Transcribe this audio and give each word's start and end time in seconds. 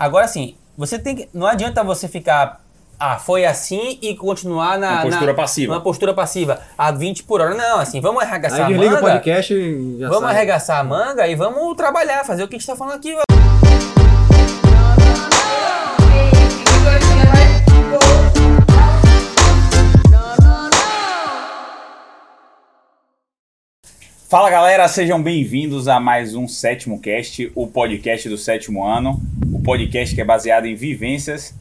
Agora, 0.00 0.24
assim, 0.24 0.54
você 0.78 0.98
tem 0.98 1.14
que. 1.14 1.28
Não 1.34 1.46
adianta 1.46 1.84
você 1.84 2.08
ficar. 2.08 2.64
Ah, 2.98 3.18
foi 3.18 3.44
assim 3.44 3.98
e 4.00 4.16
continuar 4.16 4.78
na. 4.78 4.92
Uma 4.92 5.02
postura 5.02 5.26
na- 5.26 5.34
passiva. 5.34 5.72
Uma 5.74 5.80
postura 5.82 6.14
passiva. 6.14 6.60
A 6.78 6.90
20 6.90 7.22
por 7.24 7.42
hora. 7.42 7.54
Não, 7.54 7.78
assim, 7.78 8.00
vamos 8.00 8.22
arregaçar 8.22 8.60
Aí 8.60 8.64
a 8.64 8.68
desliga 8.68 8.92
o 8.92 9.02
manga. 9.02 9.12
podcast 9.12 9.52
e 9.52 9.98
já 10.00 10.08
Vamos 10.08 10.24
sai. 10.24 10.34
arregaçar 10.36 10.80
a 10.80 10.84
manga 10.84 11.28
e 11.28 11.34
vamos 11.34 11.76
trabalhar, 11.76 12.24
fazer 12.24 12.42
o 12.44 12.48
que 12.48 12.56
a 12.56 12.58
gente 12.58 12.66
tá 12.66 12.74
falando 12.74 12.94
aqui. 12.96 13.14
Fala 24.28 24.48
galera, 24.48 24.86
sejam 24.86 25.20
bem-vindos 25.20 25.88
a 25.88 25.98
mais 25.98 26.34
um 26.36 26.46
Sétimo 26.46 27.00
Cast, 27.00 27.50
o 27.54 27.66
podcast 27.66 28.28
do 28.28 28.38
sétimo 28.38 28.84
ano. 28.84 29.20
Podcast 29.62 30.14
que 30.14 30.20
é 30.20 30.24
baseado 30.24 30.66
em 30.66 30.74
vivências 30.74 31.54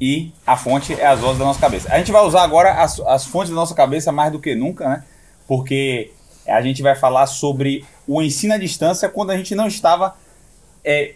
e 0.00 0.32
a 0.46 0.56
fonte 0.56 0.94
é 0.94 1.06
as 1.06 1.20
vozes 1.20 1.38
da 1.38 1.44
nossa 1.44 1.60
cabeça. 1.60 1.92
A 1.92 1.98
gente 1.98 2.10
vai 2.10 2.22
usar 2.22 2.42
agora 2.42 2.72
as, 2.82 2.98
as 3.00 3.24
fontes 3.24 3.50
da 3.50 3.56
nossa 3.56 3.74
cabeça 3.74 4.10
mais 4.10 4.32
do 4.32 4.40
que 4.40 4.54
nunca, 4.54 4.88
né? 4.88 5.04
Porque 5.46 6.10
a 6.46 6.60
gente 6.60 6.82
vai 6.82 6.96
falar 6.96 7.26
sobre 7.26 7.84
o 8.06 8.20
ensino 8.20 8.54
à 8.54 8.58
distância 8.58 9.08
quando 9.08 9.30
a 9.30 9.36
gente 9.36 9.54
não 9.54 9.68
estava 9.68 10.16
é, 10.84 11.14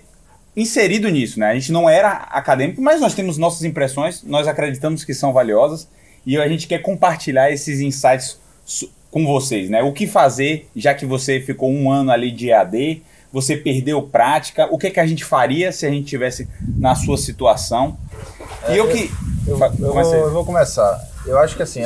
inserido 0.57 1.09
nisso, 1.09 1.41
né? 1.41 1.51
A 1.51 1.55
gente 1.55 1.73
não 1.73 1.89
era 1.89 2.13
acadêmico, 2.13 2.81
mas 2.81 3.01
nós 3.01 3.15
temos 3.15 3.37
nossas 3.37 3.65
impressões, 3.65 4.23
nós 4.23 4.47
acreditamos 4.47 5.05
que 5.05 5.13
são 5.13 5.33
valiosas 5.33 5.89
e 6.25 6.37
a 6.39 6.49
gente 6.49 6.67
quer 6.67 6.79
compartilhar 6.79 7.51
esses 7.51 7.81
insights 7.81 8.41
com 9.11 9.27
vocês, 9.27 9.69
né? 9.69 9.83
O 9.83 9.93
que 9.93 10.07
fazer, 10.07 10.69
já 10.75 10.95
que 10.95 11.05
você 11.05 11.41
ficou 11.41 11.71
um 11.71 11.91
ano 11.91 12.11
ali 12.11 12.31
de 12.31 12.51
EAD, 12.51 13.03
você 13.33 13.57
perdeu 13.57 14.03
prática, 14.03 14.67
o 14.71 14.79
que, 14.79 14.91
que 14.91 15.01
a 15.01 15.07
gente 15.07 15.25
faria 15.25 15.71
se 15.73 15.85
a 15.87 15.91
gente 15.91 16.07
tivesse 16.07 16.49
na 16.77 16.95
sua 16.95 17.17
situação? 17.19 17.97
e 18.69 18.77
eu 18.77 18.89
que. 18.89 19.11
Eu, 19.47 19.59
Fa- 19.59 19.73
eu 19.79 19.89
comecei. 19.91 20.19
vou, 20.19 20.27
eu 20.29 20.33
vou 20.33 20.45
começar. 20.45 21.01
Eu 21.27 21.39
acho 21.39 21.57
que 21.57 21.63
assim, 21.63 21.83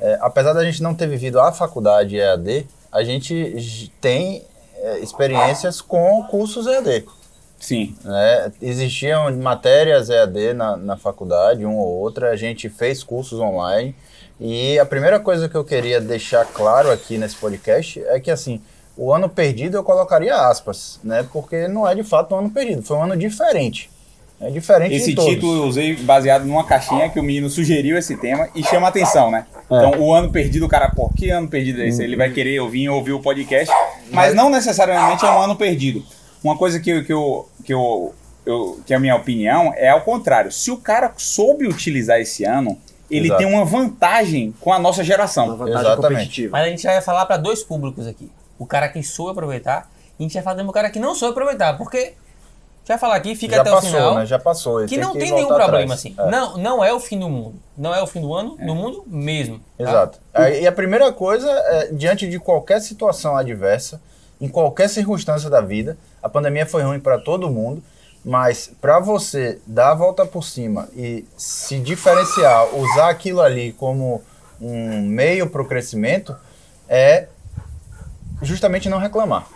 é, 0.00 0.18
apesar 0.20 0.52
da 0.52 0.64
gente 0.64 0.82
não 0.82 0.94
ter 0.94 1.06
vivido 1.08 1.40
a 1.40 1.50
faculdade 1.52 2.16
EAD, 2.18 2.66
a 2.90 3.02
gente 3.02 3.90
tem 4.00 4.42
é, 4.76 4.98
experiências 4.98 5.80
com 5.80 6.22
cursos 6.30 6.66
EAD. 6.66 7.04
Sim, 7.58 7.94
né? 8.04 8.52
Existiam 8.60 9.32
matérias 9.36 10.10
EAD 10.10 10.52
na, 10.54 10.76
na 10.76 10.96
faculdade, 10.96 11.64
uma 11.64 11.76
ou 11.80 12.00
outra, 12.00 12.30
a 12.30 12.36
gente 12.36 12.68
fez 12.68 13.04
cursos 13.04 13.38
online. 13.38 13.94
E 14.40 14.76
a 14.80 14.84
primeira 14.84 15.20
coisa 15.20 15.48
que 15.48 15.54
eu 15.54 15.64
queria 15.64 16.00
deixar 16.00 16.44
claro 16.44 16.90
aqui 16.90 17.16
nesse 17.16 17.36
podcast 17.36 18.02
é 18.06 18.18
que 18.18 18.30
assim, 18.32 18.60
o 18.96 19.12
ano 19.12 19.28
perdido 19.28 19.76
eu 19.76 19.82
colocaria 19.84 20.34
aspas, 20.34 21.00
né? 21.02 21.26
Porque 21.32 21.66
não 21.68 21.88
é 21.88 21.94
de 21.94 22.02
fato 22.04 22.34
um 22.34 22.38
ano 22.38 22.50
perdido, 22.50 22.82
foi 22.82 22.96
um 22.96 23.02
ano 23.02 23.16
diferente. 23.16 23.90
É 24.40 24.50
diferente 24.50 24.92
esse 24.96 25.10
de 25.10 25.14
todos. 25.14 25.32
título 25.34 25.56
eu 25.62 25.64
usei 25.68 25.94
baseado 25.96 26.44
numa 26.44 26.64
caixinha 26.64 27.08
que 27.08 27.20
o 27.20 27.22
menino 27.22 27.48
sugeriu 27.48 27.96
esse 27.96 28.16
tema 28.16 28.48
e 28.56 28.64
chama 28.64 28.88
atenção, 28.88 29.30
né? 29.30 29.46
É. 29.70 29.76
Então, 29.76 30.00
o 30.00 30.12
ano 30.12 30.32
perdido, 30.32 30.66
o 30.66 30.68
cara, 30.68 30.90
pô, 30.90 31.08
que 31.16 31.30
ano 31.30 31.46
perdido 31.48 31.80
é 31.80 31.86
esse? 31.86 32.02
Ele 32.02 32.16
vai 32.16 32.28
querer 32.30 32.58
ouvir 32.58 32.88
ouvir 32.88 33.12
o 33.12 33.20
podcast, 33.20 33.72
mas 34.10 34.34
não 34.34 34.50
necessariamente 34.50 35.24
é 35.24 35.30
um 35.30 35.40
ano 35.40 35.54
perdido. 35.54 36.02
Uma 36.42 36.58
coisa 36.58 36.80
que, 36.80 36.90
eu- 36.90 37.04
que, 37.04 37.12
eu, 37.12 37.48
que, 37.64 37.72
eu, 37.72 38.12
eu- 38.44 38.80
que 38.84 38.92
é 38.92 38.96
a 38.96 39.00
minha 39.00 39.14
opinião 39.14 39.72
é 39.76 39.90
ao 39.90 40.00
contrário. 40.00 40.50
Se 40.50 40.72
o 40.72 40.76
cara 40.76 41.12
soube 41.16 41.68
utilizar 41.68 42.18
esse 42.20 42.42
ano, 42.44 42.76
ele 43.08 43.26
Exato. 43.28 43.38
tem 43.38 43.46
uma 43.46 43.64
vantagem 43.64 44.52
com 44.60 44.72
a 44.72 44.78
nossa 44.80 44.98
Uma 45.02 45.04
geração. 45.04 45.56
vantagem 45.56 45.80
Exatamente. 45.80 46.02
competitiva. 46.14 46.48
Mas 46.50 46.66
a 46.66 46.68
gente 46.68 46.82
já 46.82 46.90
vai 46.92 47.00
falar 47.00 47.26
para 47.26 47.36
dois 47.36 47.62
públicos 47.62 48.08
aqui. 48.08 48.28
O 48.62 48.66
cara 48.66 48.88
que 48.88 49.02
soube 49.02 49.32
aproveitar 49.32 49.90
e 50.18 50.22
a 50.22 50.28
gente 50.28 50.34
vai 50.34 50.42
falar 50.42 50.54
também 50.54 50.66
do 50.66 50.72
cara 50.72 50.88
que 50.88 51.00
não 51.00 51.14
soube 51.16 51.32
aproveitar. 51.32 51.76
Porque, 51.76 52.14
vai 52.86 52.96
falar 52.96 53.16
aqui, 53.16 53.34
fica 53.34 53.56
Já 53.56 53.62
até 53.62 53.70
passou, 53.70 53.88
o 53.88 53.92
final. 53.92 54.14
né? 54.14 54.26
Já 54.26 54.38
passou. 54.38 54.86
Que 54.86 54.96
não 54.96 55.12
que 55.12 55.18
tem 55.18 55.32
nenhum 55.32 55.48
problema, 55.48 55.68
atrás. 55.68 55.92
assim. 55.92 56.14
É. 56.16 56.30
Não, 56.30 56.56
não 56.58 56.84
é 56.84 56.92
o 56.92 57.00
fim 57.00 57.18
do 57.18 57.28
mundo. 57.28 57.56
Não 57.76 57.92
é 57.92 58.00
o 58.00 58.06
fim 58.06 58.20
do 58.20 58.32
ano, 58.32 58.56
do 58.56 58.74
mundo 58.74 59.02
mesmo. 59.06 59.58
tá? 59.58 59.82
Exato. 59.82 60.18
E 60.60 60.66
a 60.66 60.72
primeira 60.72 61.12
coisa 61.12 61.50
é, 61.50 61.88
diante 61.92 62.28
de 62.28 62.38
qualquer 62.38 62.80
situação 62.80 63.36
adversa, 63.36 64.00
em 64.40 64.48
qualquer 64.48 64.88
circunstância 64.88 65.50
da 65.50 65.60
vida, 65.60 65.98
a 66.22 66.28
pandemia 66.28 66.66
foi 66.66 66.82
ruim 66.82 67.00
para 67.00 67.18
todo 67.18 67.50
mundo, 67.50 67.82
mas 68.24 68.70
para 68.80 69.00
você 69.00 69.58
dar 69.66 69.90
a 69.90 69.94
volta 69.94 70.24
por 70.24 70.44
cima 70.44 70.88
e 70.94 71.24
se 71.36 71.80
diferenciar, 71.80 72.72
usar 72.74 73.08
aquilo 73.08 73.40
ali 73.40 73.72
como 73.72 74.22
um 74.60 75.02
meio 75.02 75.50
para 75.50 75.60
o 75.60 75.64
crescimento, 75.64 76.36
é 76.88 77.26
justamente 78.42 78.88
não 78.88 78.98
reclamar. 78.98 79.46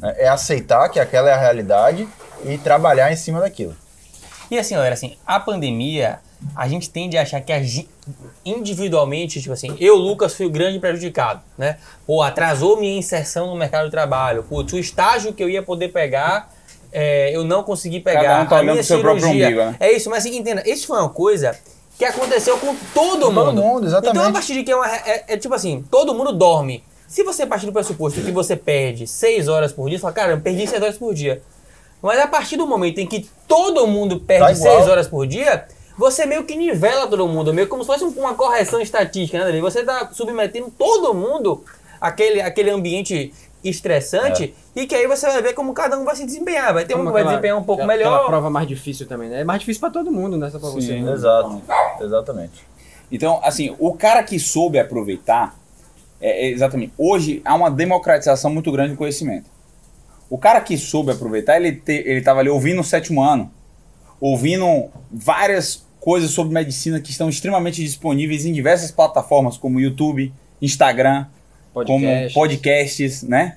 né? 0.00 0.14
É 0.18 0.28
aceitar 0.28 0.88
que 0.88 0.98
aquela 0.98 1.28
é 1.28 1.32
a 1.32 1.38
realidade 1.38 2.08
e 2.44 2.58
trabalhar 2.58 3.12
em 3.12 3.16
cima 3.16 3.40
daquilo. 3.40 3.76
E 4.50 4.58
assim, 4.58 4.74
galera, 4.74 4.94
assim, 4.94 5.16
a 5.26 5.40
pandemia, 5.40 6.18
a 6.54 6.68
gente 6.68 6.90
tende 6.90 7.16
a 7.16 7.22
achar 7.22 7.40
que 7.40 7.52
a 7.52 7.60
individualmente, 8.44 9.40
tipo 9.40 9.52
assim, 9.52 9.76
eu, 9.80 9.94
Lucas, 9.96 10.34
fui 10.34 10.46
o 10.46 10.50
grande 10.50 10.78
prejudicado, 10.78 11.40
né? 11.56 11.78
Pô, 12.06 12.22
atrasou 12.22 12.78
minha 12.78 12.98
inserção 12.98 13.46
no 13.46 13.56
mercado 13.56 13.84
de 13.86 13.90
trabalho. 13.90 14.42
Putz, 14.42 14.72
o 14.72 14.78
estágio 14.78 15.32
que 15.32 15.42
eu 15.42 15.48
ia 15.48 15.62
poder 15.62 15.88
pegar, 15.88 16.52
é, 16.92 17.34
eu 17.34 17.44
não 17.44 17.62
consegui 17.62 18.00
pegar. 18.00 18.22
Cada 18.22 18.42
um 18.42 18.46
tá 18.46 18.56
a 18.56 18.58
olhando 18.58 18.72
minha 18.72 18.76
pro 18.76 18.84
seu 18.84 19.00
próprio 19.00 19.28
umbigo, 19.28 19.56
né? 19.56 19.76
É 19.80 19.92
isso, 19.92 20.10
mas 20.10 20.26
assim, 20.26 20.36
entenda, 20.36 20.68
isso 20.68 20.86
foi 20.86 20.98
uma 20.98 21.08
coisa 21.08 21.56
que 21.96 22.04
aconteceu 22.04 22.58
com 22.58 22.74
todo 22.92 23.26
Com 23.26 23.34
todo 23.34 23.46
mundo. 23.52 23.62
mundo, 23.62 23.86
exatamente. 23.86 24.18
Então, 24.18 24.28
a 24.28 24.32
partir 24.32 24.54
de 24.54 24.64
que 24.64 24.72
é, 24.72 24.76
uma, 24.76 24.88
é, 24.88 25.24
é 25.28 25.36
tipo 25.36 25.54
assim, 25.54 25.84
todo 25.90 26.14
mundo 26.14 26.32
dorme. 26.32 26.82
Se 27.12 27.22
você 27.22 27.44
partir 27.44 27.66
do 27.66 27.72
pressuposto 27.74 28.22
que 28.22 28.32
você 28.32 28.56
perde 28.56 29.06
6 29.06 29.46
horas 29.46 29.70
por 29.70 29.86
dia, 29.86 29.98
você 29.98 30.00
fala, 30.02 30.14
cara, 30.14 30.32
eu 30.32 30.40
perdi 30.40 30.66
6 30.66 30.80
horas 30.82 30.96
por 30.96 31.12
dia. 31.12 31.42
Mas 32.00 32.18
a 32.18 32.26
partir 32.26 32.56
do 32.56 32.66
momento 32.66 33.00
em 33.00 33.06
que 33.06 33.28
todo 33.46 33.86
mundo 33.86 34.18
perde 34.18 34.46
Tá 34.46 34.52
igual. 34.52 34.76
6 34.78 34.88
horas 34.88 35.08
por 35.08 35.26
dia, 35.26 35.66
você 35.98 36.24
meio 36.24 36.44
que 36.44 36.56
nivela 36.56 37.06
todo 37.06 37.28
mundo, 37.28 37.52
meio 37.52 37.68
como 37.68 37.82
se 37.82 37.86
fosse 37.88 38.02
um- 38.02 38.18
uma 38.18 38.32
correção 38.34 38.80
estatística, 38.80 39.38
né? 39.38 39.44
Davi? 39.44 39.60
Você 39.60 39.80
está 39.80 40.08
submetendo 40.10 40.72
todo 40.78 41.12
mundo 41.12 41.62
àquele, 42.00 42.40
àquele 42.40 42.70
ambiente 42.70 43.30
estressante 43.62 44.54
e 44.74 44.86
que 44.86 44.94
aí 44.94 45.06
você 45.06 45.26
vai 45.26 45.42
ver 45.42 45.52
como 45.52 45.74
cada 45.74 45.98
um 45.98 46.06
vai 46.06 46.16
se 46.16 46.24
desempenhar. 46.24 46.72
Vai 46.72 46.86
ter 46.86 46.94
um 46.94 47.04
Como 47.04 47.10
que 47.10 47.12
vai 47.12 47.24
desempenhar 47.24 47.58
um 47.58 47.62
pouco 47.62 47.82
aquela- 47.82 47.94
melhor. 47.98 48.24
prova 48.26 48.48
mais 48.48 48.66
difícil 48.66 49.06
também, 49.06 49.28
né? 49.28 49.42
É 49.42 49.44
mais 49.44 49.60
difícil 49.60 49.80
pra 49.80 49.90
todo 49.90 50.10
mundo, 50.10 50.38
não 50.38 50.46
é 50.46 50.50
só 50.50 50.58
pra 50.58 50.70
você. 50.70 50.86
Sim. 50.86 51.02
né? 51.02 51.12
Exato. 51.12 51.60
Exatamente. 52.00 52.66
Então, 53.12 53.38
assim, 53.44 53.76
o 53.78 53.92
cara 53.92 54.22
que 54.22 54.40
soube 54.40 54.78
aproveitar, 54.78 55.54
é, 56.22 56.46
é 56.46 56.50
exatamente, 56.50 56.92
hoje 56.96 57.42
há 57.44 57.54
uma 57.54 57.70
democratização 57.70 58.52
muito 58.52 58.70
grande 58.70 58.92
do 58.92 58.96
conhecimento. 58.96 59.50
O 60.30 60.38
cara 60.38 60.60
que 60.62 60.78
soube 60.78 61.12
aproveitar, 61.12 61.56
ele 61.56 61.72
te, 61.72 61.92
ele 61.92 62.20
estava 62.20 62.40
ali 62.40 62.48
ouvindo 62.48 62.80
o 62.80 62.84
sétimo 62.84 63.22
ano, 63.22 63.50
ouvindo 64.18 64.88
várias 65.10 65.84
coisas 66.00 66.30
sobre 66.30 66.54
medicina 66.54 67.00
que 67.00 67.10
estão 67.10 67.28
extremamente 67.28 67.82
disponíveis 67.82 68.46
em 68.46 68.52
diversas 68.52 68.90
plataformas, 68.90 69.56
como 69.56 69.78
YouTube, 69.78 70.32
Instagram, 70.60 71.26
como 71.72 72.06
Podcast. 72.06 72.34
podcasts, 72.34 73.22
né? 73.22 73.56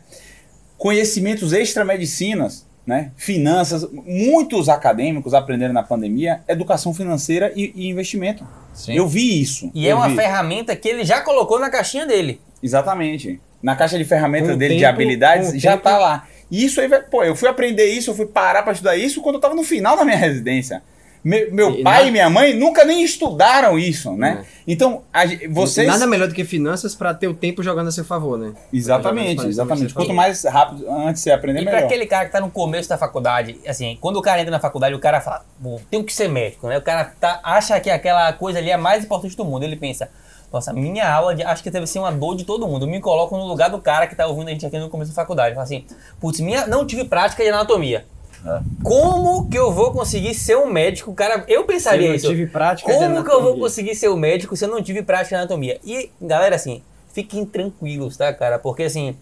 Conhecimentos 0.77 1.53
extra-medicinas, 1.53 2.65
né? 2.85 3.11
Finanças. 3.15 3.87
Muitos 4.05 4.69
acadêmicos 4.69 5.33
aprenderam 5.33 5.73
na 5.73 5.81
pandemia 5.83 6.43
educação 6.47 6.93
financeira 6.93 7.51
e, 7.55 7.71
e 7.75 7.87
investimento. 7.87 8.45
Sim. 8.73 8.93
Eu 8.93 9.07
vi 9.07 9.41
isso. 9.41 9.71
E 9.73 9.87
é 9.87 9.95
uma 9.95 10.09
vi. 10.09 10.15
ferramenta 10.15 10.75
que 10.75 10.87
ele 10.87 11.05
já 11.05 11.21
colocou 11.21 11.59
na 11.59 11.69
caixinha 11.69 12.05
dele. 12.05 12.39
Exatamente. 12.65 13.39
Na 13.63 13.75
caixa 13.75 13.97
de 13.97 14.03
ferramentas 14.05 14.51
Com 14.51 14.57
dele 14.57 14.75
de 14.75 14.79
tempo- 14.81 14.89
habilidades 14.93 15.51
com 15.51 15.57
o 15.57 15.59
já 15.59 15.71
tempo- 15.71 15.83
tá 15.83 15.97
lá. 15.97 16.27
E 16.51 16.65
isso 16.65 16.81
aí 16.81 16.87
vai. 16.87 17.01
Pô, 17.01 17.23
eu 17.23 17.35
fui 17.35 17.47
aprender 17.47 17.85
isso, 17.85 18.11
eu 18.11 18.15
fui 18.15 18.25
parar 18.25 18.61
pra 18.63 18.73
estudar 18.73 18.95
isso 18.97 19.21
quando 19.21 19.35
eu 19.35 19.41
tava 19.41 19.55
no 19.55 19.63
final 19.63 19.95
da 19.97 20.03
minha 20.05 20.17
residência. 20.17 20.83
Me- 21.23 21.47
meu 21.47 21.71
E 21.71 21.81
pai 21.81 21.93
nada- 21.95 22.07
e 22.07 22.11
minha 22.11 22.29
mãe 22.29 22.53
nunca 22.53 22.85
nem 22.85 23.03
estudaram 23.03 23.79
isso, 23.79 24.11
né? 24.15 24.43
É. 24.43 24.45
Então, 24.67 25.01
a 25.11 25.23
vocês. 25.49 25.87
Nada 25.87 26.05
melhor 26.05 26.27
do 26.27 26.35
que 26.35 26.43
finanças 26.45 26.93
pra 26.93 27.15
ter 27.15 27.27
o 27.27 27.33
tempo 27.33 27.63
jogando 27.63 27.87
a 27.87 27.91
seu 27.91 28.05
favor, 28.05 28.37
né? 28.37 28.53
Exatamente, 28.71 29.43
exatamente. 29.47 29.91
Quanto 29.95 30.13
mais 30.13 30.43
rápido 30.43 30.87
antes 30.87 31.23
você 31.23 31.31
aprender, 31.31 31.63
E 31.63 31.65
melhor. 31.65 31.83
aquele 31.83 32.05
cara 32.05 32.25
que 32.27 32.31
tá 32.31 32.39
no 32.39 32.51
começo 32.51 32.87
da 32.87 32.95
faculdade, 32.99 33.57
assim, 33.67 33.97
quando 33.99 34.17
o 34.17 34.21
cara 34.21 34.39
entra 34.39 34.51
na 34.51 34.59
faculdade, 34.59 34.93
o 34.93 34.99
cara 34.99 35.19
fala, 35.19 35.43
tenho 35.89 36.03
que 36.03 36.13
ser 36.13 36.27
médico, 36.29 36.67
né? 36.67 36.77
O 36.77 36.81
cara 36.83 37.05
tá, 37.19 37.39
acha 37.43 37.79
que 37.79 37.89
aquela 37.89 38.31
coisa 38.33 38.59
ali 38.59 38.69
é 38.69 38.73
a 38.73 38.77
mais 38.77 39.03
importante 39.03 39.35
do 39.35 39.43
mundo. 39.43 39.63
Ele 39.63 39.75
pensa, 39.75 40.07
nossa, 40.55 40.73
minha 40.73 41.07
aula 41.11 41.35
de, 41.35 41.43
acho 41.43 41.61
que 41.61 41.69
deve 41.69 41.85
ser 41.85 41.99
uma 41.99 42.11
dor 42.11 42.35
de 42.35 42.45
todo 42.45 42.67
mundo. 42.67 42.85
Eu 42.85 42.89
me 42.89 42.99
coloco 42.99 43.37
no 43.37 43.45
lugar 43.45 43.69
do 43.69 43.79
cara 43.79 44.07
que 44.07 44.15
tá 44.15 44.25
ouvindo 44.25 44.47
a 44.47 44.51
gente 44.51 44.65
aqui 44.65 44.79
no 44.79 44.89
começo 44.89 45.11
da 45.11 45.15
faculdade. 45.15 45.53
Fala 45.53 45.63
assim, 45.65 45.85
putz, 46.19 46.39
minha, 46.39 46.65
não 46.65 46.85
tive 46.85 47.03
prática 47.05 47.43
de 47.43 47.49
anatomia. 47.49 48.05
É. 48.45 48.61
Como 48.83 49.49
que 49.49 49.57
eu 49.57 49.71
vou 49.71 49.91
conseguir 49.91 50.33
ser 50.33 50.55
um 50.55 50.67
médico? 50.67 51.13
Cara, 51.13 51.43
eu 51.47 51.65
pensaria 51.65 52.05
Eu 52.05 52.09
não 52.09 52.15
isso. 52.15 52.27
tive 52.27 52.47
prática 52.47 52.91
Como 52.91 53.23
que 53.23 53.31
eu 53.31 53.41
vou 53.41 53.57
conseguir 53.57 53.95
ser 53.95 54.09
um 54.09 54.15
médico 54.15 54.55
se 54.55 54.65
eu 54.65 54.69
não 54.69 54.81
tive 54.81 55.01
prática 55.01 55.35
de 55.35 55.41
anatomia? 55.41 55.79
E, 55.83 56.11
galera, 56.21 56.55
assim, 56.55 56.81
fiquem 57.11 57.45
tranquilos, 57.45 58.15
tá, 58.15 58.31
cara? 58.33 58.59
Porque, 58.59 58.83
assim, 58.83 59.17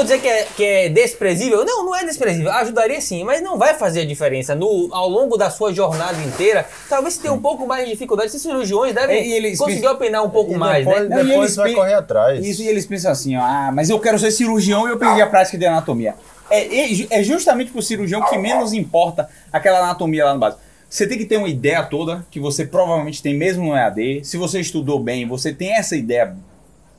vou 0.00 0.04
dizer 0.04 0.20
que 0.20 0.28
é, 0.28 0.46
que 0.56 0.64
é 0.64 0.88
desprezível. 0.88 1.64
Não, 1.64 1.84
não 1.84 1.94
é 1.94 2.04
desprezível. 2.04 2.50
Ajudaria 2.50 3.00
sim, 3.00 3.22
mas 3.22 3.42
não 3.42 3.58
vai 3.58 3.74
fazer 3.74 4.00
a 4.00 4.04
diferença. 4.06 4.54
No, 4.54 4.88
ao 4.92 5.08
longo 5.08 5.36
da 5.36 5.50
sua 5.50 5.72
jornada 5.74 6.18
inteira, 6.22 6.66
talvez 6.88 7.14
você 7.14 7.22
tenha 7.22 7.34
um 7.34 7.40
pouco 7.40 7.66
mais 7.66 7.84
de 7.84 7.92
dificuldade. 7.92 8.28
Esses 8.28 8.40
cirurgiões 8.42 8.94
devem 8.94 9.28
E 9.28 9.32
eles 9.32 9.58
conseguir 9.58 9.80
pensam- 9.80 9.94
opinar 9.94 10.24
um 10.24 10.30
pouco 10.30 10.52
E 10.54 10.56
mais, 10.56 10.86
depois, 10.86 11.08
né? 11.08 11.16
Não, 11.16 11.22
e 11.22 11.26
depois 11.28 11.44
eles 11.44 11.56
vai 11.56 11.72
correr 11.74 11.94
atrás. 11.94 12.44
Isso, 12.46 12.62
e 12.62 12.68
eles 12.68 12.86
pensam 12.86 13.12
assim, 13.12 13.36
ó, 13.36 13.40
ah, 13.42 13.70
mas 13.72 13.90
eu 13.90 14.00
quero 14.00 14.18
ser 14.18 14.30
cirurgião 14.30 14.88
e 14.88 14.90
eu 14.92 14.98
perdi 14.98 15.20
a 15.20 15.26
prática 15.26 15.58
de 15.58 15.66
anatomia. 15.66 16.14
é, 16.50 16.60
é 16.60 17.06
é 17.10 17.22
justamente 17.22 17.70
pro 17.70 17.82
cirurgião 17.82 18.22
que 18.24 18.36
menos 18.38 18.72
importa 18.72 19.28
aquela 19.52 19.78
anatomia 19.80 20.24
lá 20.24 20.32
no 20.34 20.40
básico. 20.40 20.62
Você 20.88 21.06
tem 21.06 21.16
que 21.16 21.24
ter 21.24 21.36
uma 21.36 21.48
ideia 21.48 21.82
toda, 21.84 22.26
que 22.32 22.40
você 22.40 22.64
provavelmente 22.64 23.22
tem 23.22 23.32
mesmo 23.36 23.64
no 23.68 23.76
EAD. 23.76 24.22
Se 24.24 24.36
você 24.36 24.58
estudou 24.58 24.98
bem, 24.98 25.28
você 25.28 25.52
tem 25.52 25.72
essa 25.76 25.94
ideia 25.94 26.34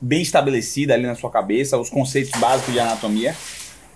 bem 0.02 0.20
estabelecida 0.20 0.94
ali 0.94 1.06
na 1.06 1.14
sua 1.14 1.30
cabeça, 1.30 1.78
os 1.78 1.88
conceitos 1.88 2.38
básicos 2.40 2.74
de 2.74 2.80
anatomia. 2.80 3.36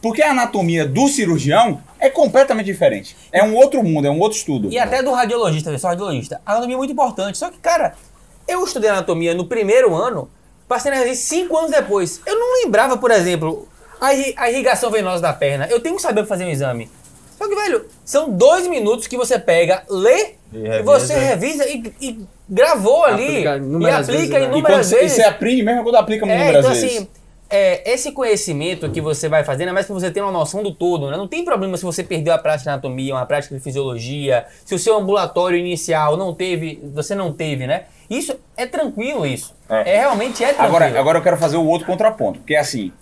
Porque 0.01 0.23
a 0.23 0.31
anatomia 0.31 0.87
do 0.87 1.09
cirurgião 1.09 1.83
é 1.99 2.09
completamente 2.09 2.67
diferente. 2.67 3.17
É 3.33 3.43
um 3.43 3.57
outro 3.57 3.83
mundo, 3.83 4.07
é 4.07 4.11
um 4.11 4.21
outro 4.21 4.39
estudo. 4.39 4.71
E 4.71 4.79
até 4.79 5.03
do 5.03 5.11
radiologista, 5.11 5.77
sou 5.79 5.91
radiologista. 5.91 6.41
A 6.47 6.53
anatomia 6.53 6.77
é 6.77 6.79
muito 6.79 6.93
importante. 6.93 7.37
Só 7.37 7.51
que, 7.51 7.59
cara, 7.59 7.95
eu 8.47 8.63
estudei 8.65 8.89
anatomia 8.89 9.35
no 9.35 9.47
primeiro 9.47 9.95
ano, 9.95 10.31
passei 10.69 10.93
na 10.93 10.99
residência 10.99 11.27
cinco 11.27 11.57
anos 11.57 11.73
depois. 11.73 12.21
Eu 12.25 12.39
não 12.39 12.63
lembrava, 12.63 12.97
por 12.97 13.11
exemplo, 13.11 13.67
a 14.01 14.49
irrigação 14.49 14.91
venosa 14.91 15.23
da 15.23 15.33
perna. 15.33 15.67
Eu 15.67 15.81
tenho 15.81 15.97
que 15.97 16.03
saber 16.03 16.25
fazer 16.25 16.45
um 16.45 16.51
exame. 16.51 16.89
Só 17.37 17.49
que, 17.49 17.55
velho, 17.55 17.85
são 18.05 18.31
dois 18.31 18.67
minutos 18.67 19.07
que 19.07 19.17
você 19.17 19.39
pega, 19.39 19.83
lê, 19.91 20.35
E 20.53 20.57
e, 20.59 20.63
revisa. 20.63 20.83
você 20.85 21.15
revisa 21.19 21.69
e, 21.69 21.93
e 22.01 22.19
gravou 22.49 23.05
ali. 23.05 23.47
Aplica 23.47 23.57
E 23.57 23.59
inúmeras 23.59 24.07
vezes, 24.07 24.23
aplica 24.25 24.39
né? 24.39 24.45
E 24.45 24.49
quando 24.49 24.53
inúmeras 24.59 24.87
você, 24.87 24.97
e 24.97 25.01
vezes. 25.01 25.17
você 25.17 25.23
aprende 25.23 25.63
mesmo 25.63 25.83
quando 25.83 25.97
aplica 25.97 26.27
É, 26.27 26.29
inúmeras 26.35 26.65
então 26.65 26.71
vezes. 26.75 26.97
assim, 26.97 27.09
é, 27.49 27.93
esse 27.93 28.11
conhecimento 28.13 28.91
que 28.91 29.01
você 29.01 29.29
vai 29.29 29.45
fazendo 29.45 29.69
é 29.69 29.73
mais 29.73 29.87
pra 29.87 29.95
você 29.95 30.11
ter 30.11 30.21
uma 30.21 30.33
noção 30.33 30.63
do 30.63 30.73
todo, 30.75 31.11
né? 31.11 31.17
Não 31.17 31.29
tem 31.29 31.45
problema 31.45 31.77
se 31.77 31.85
você 31.85 32.03
perdeu 32.03 32.33
a 32.33 32.39
prática 32.39 32.65
de 32.65 32.69
anatomia, 32.71 33.15
uma 33.15 33.27
prática 33.27 33.55
de 33.55 33.61
fisiologia, 33.61 34.47
se 34.65 34.75
o 34.75 34.79
seu 34.79 34.97
ambulatório 34.97 35.57
inicial 35.59 36.17
não 36.17 36.35
teve, 36.35 36.81
você 36.95 37.15
não 37.15 37.33
teve, 37.33 37.67
né? 37.67 37.85
Isso 38.11 38.35
é 38.57 38.67
tranquilo 38.67 39.27
isso. 39.27 39.55
É. 39.69 39.95
É, 39.97 40.01
realmente 40.01 40.43
é 40.43 40.49
tranquilo. 40.55 40.69
Agora, 40.77 40.99
agora 40.99 41.19
eu 41.19 41.23
quero 41.23 41.37
fazer 41.37 41.57
o 41.57 41.65
outro 41.67 41.87
contraponto, 41.87 42.39
porque 42.41 42.57
assim, 42.57 42.93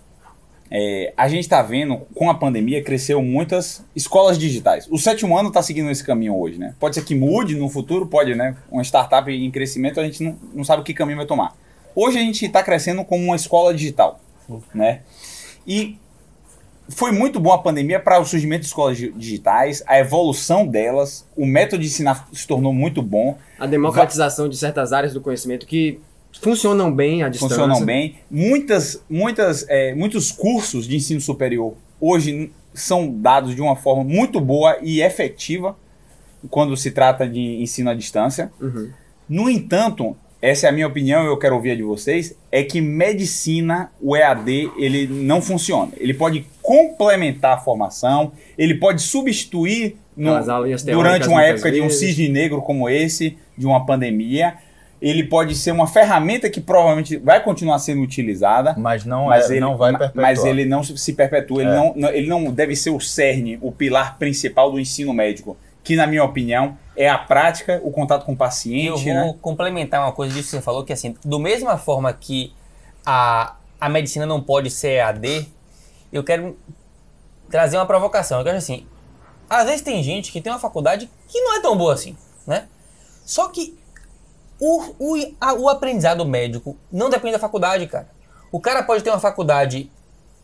é, 0.70 1.12
a 1.16 1.28
gente 1.28 1.42
está 1.42 1.62
vendo, 1.62 1.98
com 2.14 2.28
a 2.30 2.34
pandemia, 2.34 2.82
cresceu 2.82 3.22
muitas 3.22 3.84
escolas 3.94 4.38
digitais. 4.38 4.88
O 4.90 4.98
sétimo 4.98 5.38
ano 5.38 5.48
está 5.48 5.62
seguindo 5.62 5.90
esse 5.90 6.02
caminho 6.02 6.36
hoje, 6.36 6.58
né? 6.58 6.74
Pode 6.80 6.94
ser 6.94 7.04
que 7.04 7.14
mude 7.14 7.54
no 7.54 7.68
futuro, 7.68 8.06
pode, 8.06 8.34
né? 8.34 8.56
Uma 8.70 8.82
startup 8.82 9.30
em 9.30 9.50
crescimento, 9.50 10.00
a 10.00 10.04
gente 10.04 10.22
não, 10.22 10.36
não 10.54 10.64
sabe 10.64 10.82
que 10.82 10.94
caminho 10.94 11.18
vai 11.18 11.26
tomar. 11.26 11.54
Hoje 11.94 12.18
a 12.18 12.22
gente 12.22 12.44
está 12.44 12.62
crescendo 12.62 13.04
como 13.04 13.24
uma 13.24 13.36
escola 13.36 13.72
digital, 13.72 14.20
né? 14.74 15.00
E 15.66 15.96
foi 16.88 17.12
muito 17.12 17.40
bom 17.40 17.52
a 17.52 17.58
pandemia 17.58 17.98
para 18.00 18.18
o 18.20 18.24
surgimento 18.24 18.62
de 18.62 18.66
escolas 18.66 18.98
di- 18.98 19.12
digitais, 19.12 19.82
a 19.86 19.98
evolução 19.98 20.66
delas, 20.66 21.26
o 21.36 21.46
método 21.46 21.82
de 21.82 21.88
ensinar 21.88 22.28
se 22.32 22.46
tornou 22.46 22.74
muito 22.74 23.00
bom. 23.00 23.38
A 23.58 23.66
democratização 23.66 24.48
de 24.48 24.56
certas 24.56 24.92
áreas 24.92 25.14
do 25.14 25.20
conhecimento 25.20 25.66
que 25.66 26.00
funcionam 26.40 26.92
bem 26.92 27.22
à 27.22 27.28
distância. 27.28 27.56
funcionam 27.56 27.84
bem. 27.84 28.16
Muitas, 28.30 29.02
muitas, 29.08 29.64
é, 29.68 29.94
muitos 29.94 30.30
cursos 30.30 30.86
de 30.86 30.96
ensino 30.96 31.20
superior 31.20 31.74
hoje 32.00 32.50
são 32.72 33.08
dados 33.10 33.54
de 33.54 33.60
uma 33.62 33.76
forma 33.76 34.02
muito 34.04 34.40
boa 34.40 34.78
e 34.82 35.00
efetiva 35.00 35.76
quando 36.50 36.76
se 36.76 36.90
trata 36.90 37.26
de 37.26 37.40
ensino 37.62 37.90
à 37.90 37.94
distância. 37.94 38.52
Uhum. 38.60 38.90
No 39.28 39.48
entanto, 39.48 40.14
essa 40.42 40.66
é 40.66 40.68
a 40.68 40.72
minha 40.72 40.86
opinião, 40.86 41.24
eu 41.24 41.38
quero 41.38 41.54
ouvir 41.54 41.70
a 41.70 41.74
de 41.74 41.82
vocês, 41.82 42.36
é 42.52 42.62
que 42.62 42.80
medicina, 42.82 43.90
o 44.00 44.14
EAD, 44.14 44.70
ele 44.76 45.06
não 45.06 45.40
funciona. 45.40 45.92
Ele 45.96 46.12
pode 46.12 46.44
complementar 46.60 47.54
a 47.56 47.60
formação, 47.60 48.32
ele 48.58 48.74
pode 48.74 49.00
substituir 49.00 49.96
no- 50.14 50.32
durante 50.92 51.28
uma 51.28 51.42
época 51.42 51.70
de 51.72 51.80
um 51.80 51.84
vezes. 51.84 51.98
cisne 52.00 52.28
negro 52.28 52.60
como 52.60 52.90
esse, 52.90 53.38
de 53.56 53.64
uma 53.66 53.86
pandemia. 53.86 54.54
Ele 55.02 55.24
pode 55.24 55.54
ser 55.54 55.70
uma 55.72 55.86
ferramenta 55.86 56.48
que 56.48 56.60
provavelmente 56.60 57.16
vai 57.18 57.42
continuar 57.42 57.78
sendo 57.78 58.00
utilizada, 58.00 58.74
Mas 58.78 59.04
não, 59.04 59.26
mas, 59.26 59.50
é, 59.50 59.54
ele, 59.54 59.60
não 59.60 59.76
vai 59.76 59.90
perpetuar. 59.96 60.22
mas 60.22 60.44
ele 60.44 60.64
não 60.64 60.82
se 60.82 61.12
perpetua, 61.12 61.62
ele, 61.62 61.70
É. 61.70 61.74
não, 61.74 61.92
não- 61.94 62.08
ele 62.10 62.26
não 62.28 62.44
deve 62.52 62.74
ser 62.74 62.90
o 62.90 62.98
cerne, 63.00 63.58
o 63.60 63.70
pilar 63.70 64.18
principal 64.18 64.70
do 64.72 64.80
ensino 64.80 65.12
médico, 65.12 65.56
que 65.82 65.94
na 65.96 66.06
minha 66.06 66.24
opinião 66.24 66.78
é 66.96 67.08
a 67.10 67.18
prática, 67.18 67.80
o 67.84 67.90
contato 67.90 68.24
com 68.24 68.32
o 68.32 68.34
eu 68.34 68.38
paciente, 68.38 69.04
vou 69.04 69.12
né? 69.14 69.34
complementar 69.42 70.00
uma 70.00 70.12
coisa 70.12 70.32
disso 70.32 70.50
que 70.50 70.56
você 70.56 70.62
falou, 70.62 70.84
que 70.84 70.92
assim, 70.92 71.14
do 71.24 71.38
mesma 71.38 71.76
forma 71.76 72.10
que 72.12 72.54
a, 73.04 73.56
a 73.78 73.88
medicina 73.90 74.24
não 74.24 74.40
pode 74.40 74.70
ser 74.70 75.00
AD, 75.00 75.46
eu 76.10 76.24
quero 76.24 76.56
trazer 77.50 77.76
uma 77.76 77.84
provocação. 77.86 78.38
Eu 78.38 78.44
quero 78.44 78.56
assim, 78.56 78.86
às 79.50 79.64
vezes 79.66 79.82
tem 79.82 80.02
gente 80.02 80.32
que 80.32 80.40
tem 80.40 80.50
uma 80.52 80.58
faculdade 80.58 81.10
que 81.28 81.40
não 81.40 81.56
é 81.56 81.60
tão 81.60 81.76
boa 81.76 81.92
assim, 81.92 82.16
né? 82.46 82.66
Só 83.26 83.48
que 83.48 83.76
o, 84.60 84.82
o, 84.98 85.34
a- 85.40 85.54
o 85.54 85.68
aprendizado 85.68 86.24
médico 86.24 86.76
não 86.92 87.10
depende 87.10 87.32
da 87.32 87.38
faculdade, 87.38 87.86
cara. 87.86 88.08
O 88.52 88.60
cara 88.60 88.82
pode 88.82 89.02
ter 89.02 89.10
uma 89.10 89.18
faculdade 89.20 89.90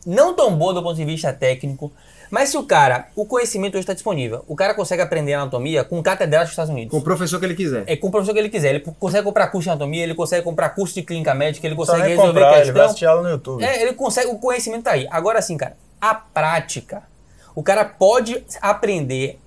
não 0.05 0.33
tão 0.33 0.55
boa 0.55 0.73
do 0.73 0.81
ponto 0.83 0.95
de 0.95 1.05
vista 1.05 1.31
técnico, 1.31 1.91
mas 2.29 2.49
se 2.49 2.57
o 2.57 2.63
cara, 2.63 3.07
o 3.15 3.25
conhecimento 3.25 3.73
hoje 3.75 3.81
está 3.81 3.93
disponível, 3.93 4.43
o 4.47 4.55
cara 4.55 4.73
consegue 4.73 5.01
aprender 5.01 5.33
anatomia 5.33 5.83
com 5.83 6.01
catedrático 6.01 6.45
dos 6.47 6.51
Estados 6.53 6.71
Unidos. 6.71 6.91
Com 6.91 6.97
o 6.97 7.01
professor 7.03 7.39
que 7.39 7.45
ele 7.45 7.55
quiser. 7.55 7.83
É 7.85 7.95
com 7.95 8.07
o 8.07 8.11
professor 8.11 8.33
que 8.33 8.39
ele 8.39 8.49
quiser. 8.49 8.69
Ele 8.75 8.79
consegue 8.99 9.23
comprar 9.23 9.47
curso 9.47 9.65
de 9.65 9.69
anatomia, 9.69 10.03
ele 10.03 10.15
consegue 10.15 10.43
comprar 10.43 10.69
curso 10.69 10.93
de 10.95 11.03
clínica 11.03 11.33
médica, 11.33 11.67
ele 11.67 11.75
consegue 11.75 12.01
resolver 12.07 12.27
comprar, 12.27 12.47
ele 12.47 12.53
vai 12.53 12.63
questão. 12.63 12.85
assistir 12.85 13.05
aula 13.05 13.21
no 13.23 13.29
YouTube. 13.29 13.63
É, 13.63 13.81
ele 13.81 13.93
consegue, 13.93 14.27
o 14.27 14.39
conhecimento 14.39 14.83
tá 14.83 14.91
aí. 14.91 15.07
Agora 15.11 15.41
sim, 15.41 15.55
cara, 15.57 15.75
a 15.99 16.15
prática. 16.15 17.03
O 17.53 17.61
cara 17.61 17.83
pode 17.85 18.43
aprender 18.61 19.39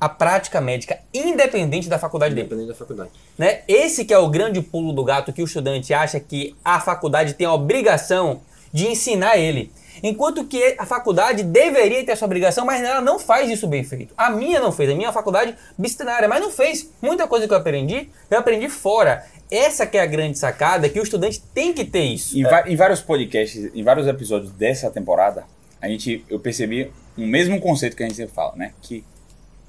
a 0.00 0.08
prática 0.08 0.60
médica 0.60 0.98
independente 1.12 1.88
da 1.88 1.98
faculdade 1.98 2.34
dele. 2.34 2.46
Independente 2.46 2.68
da 2.68 2.74
faculdade. 2.74 3.10
Né? 3.36 3.60
Esse 3.66 4.04
que 4.04 4.12
é 4.14 4.18
o 4.18 4.28
grande 4.28 4.60
pulo 4.62 4.92
do 4.92 5.02
gato 5.04 5.32
que 5.32 5.42
o 5.42 5.44
estudante 5.44 5.92
acha 5.92 6.18
que 6.20 6.54
a 6.64 6.78
faculdade 6.80 7.34
tem 7.34 7.46
a 7.46 7.52
obrigação 7.52 8.40
de 8.72 8.86
ensinar 8.86 9.36
ele. 9.36 9.72
Enquanto 10.00 10.44
que 10.44 10.76
a 10.78 10.86
faculdade 10.86 11.42
deveria 11.42 12.04
ter 12.04 12.12
essa 12.12 12.24
obrigação, 12.24 12.64
mas 12.64 12.80
ela 12.82 13.00
não 13.00 13.18
faz 13.18 13.50
isso 13.50 13.66
bem 13.66 13.82
feito. 13.82 14.14
A 14.16 14.30
minha 14.30 14.60
não 14.60 14.70
fez, 14.70 14.88
a 14.90 14.94
minha 14.94 15.12
faculdade 15.12 15.56
bistenária, 15.76 16.28
mas 16.28 16.40
não 16.40 16.52
fez. 16.52 16.88
Muita 17.02 17.26
coisa 17.26 17.48
que 17.48 17.52
eu 17.52 17.58
aprendi, 17.58 18.08
eu 18.30 18.38
aprendi 18.38 18.68
fora. 18.68 19.26
Essa 19.50 19.86
que 19.86 19.96
é 19.96 20.00
a 20.02 20.06
grande 20.06 20.38
sacada, 20.38 20.88
que 20.88 21.00
o 21.00 21.02
estudante 21.02 21.40
tem 21.52 21.72
que 21.72 21.84
ter 21.84 22.04
isso. 22.04 22.38
Em, 22.38 22.42
va- 22.44 22.64
em 22.68 22.76
vários 22.76 23.00
podcasts, 23.00 23.70
em 23.74 23.82
vários 23.82 24.06
episódios 24.06 24.52
dessa 24.52 24.88
temporada, 24.90 25.44
a 25.80 25.88
gente, 25.88 26.24
eu 26.28 26.38
percebi 26.38 26.92
o 27.16 27.22
mesmo 27.22 27.58
conceito 27.60 27.96
que 27.96 28.02
a 28.04 28.06
gente 28.06 28.16
sempre 28.16 28.34
fala, 28.34 28.54
né? 28.54 28.72
Que 28.82 29.02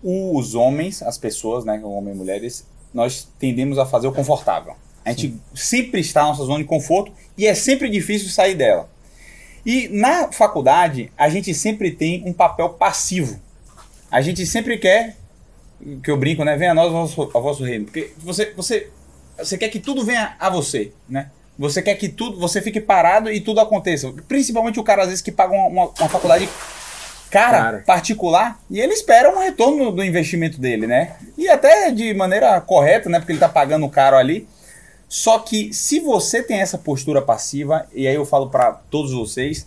os 0.04 0.56
homens, 0.56 1.01
as 1.04 1.18
pessoas, 1.18 1.66
né, 1.66 1.81
homens 1.84 2.16
e 2.16 2.18
mulheres, 2.18 2.66
nós 2.94 3.28
tendemos 3.38 3.78
a 3.78 3.86
fazer 3.86 4.07
o 4.07 4.12
confortável. 4.12 4.75
A 5.04 5.12
gente 5.12 5.40
sempre 5.56 6.01
está 6.01 6.22
na 6.22 6.30
nossa 6.30 6.44
zona 6.44 6.60
de 6.60 6.66
conforto 6.66 7.12
e 7.38 7.48
é 7.48 7.54
sempre 7.54 7.90
difícil 7.90 8.30
sair 8.30 8.56
dela. 8.56 8.90
E 9.66 9.88
na 9.90 10.31
faculdade, 10.31 11.12
a 11.18 11.30
gente 11.30 11.54
sempre 11.54 11.92
tem 11.92 12.24
um 12.25 12.34
papel 12.34 12.69
passivo. 12.69 13.40
A 14.12 14.22
gente 14.22 14.46
sempre 14.46 14.78
quer, 14.78 15.18
que 16.04 16.10
eu 16.10 16.18
brinco, 16.18 16.44
né? 16.44 16.56
Venha 16.57 16.71
a 16.71 16.73
nós 16.73 16.88
o 16.88 16.92
vosso, 16.92 17.30
vosso 17.31 17.64
reino. 17.64 17.85
Porque 17.85 18.12
você, 18.18 18.54
você, 18.56 18.90
você 19.38 19.57
quer 19.57 19.69
que 19.69 19.80
tudo 19.80 20.04
venha 20.04 20.35
a 20.40 20.50
você, 20.50 20.92
né? 21.07 21.30
Você 21.57 21.81
quer 21.81 21.95
que 21.95 22.07
tudo, 22.07 22.40
você 22.40 22.62
fique 22.62 22.80
parado 22.80 23.31
e 23.31 23.42
tudo 23.42 23.59
aconteça. 23.59 24.12
Principalmente 24.28 24.80
o 24.80 24.83
cara, 24.83 25.02
às 25.02 25.09
vezes, 25.09 25.21
que 25.21 25.31
paga 25.31 25.54
uma, 25.54 25.68
uma, 25.68 25.92
uma 26.00 26.09
faculdade 26.09 26.47
cara, 27.30 27.57
Cara. 27.57 27.83
particular, 27.86 28.59
e 28.69 28.80
ele 28.80 28.94
espera 28.94 29.30
um 29.30 29.40
retorno 29.40 29.92
do 29.92 30.04
investimento 30.04 30.59
dele, 30.59 30.88
né? 30.88 31.16
E 31.38 31.48
até 31.48 31.92
de 31.92 32.14
maneira 32.14 32.59
correta, 32.62 33.09
né? 33.09 33.19
Porque 33.19 33.31
ele 33.31 33.40
tá 33.40 33.50
pagando 33.50 33.88
caro 33.90 34.18
ali. 34.18 34.48
Só 35.07 35.40
que 35.40 35.74
se 35.74 36.00
você 36.00 36.44
tem 36.44 36.62
essa 36.62 36.78
postura 36.78 37.21
passiva, 37.21 37.88
e 37.94 38.07
aí 38.07 38.14
eu 38.14 38.26
falo 38.26 38.50
para 38.50 38.74
todos 38.74 39.12
vocês, 39.12 39.66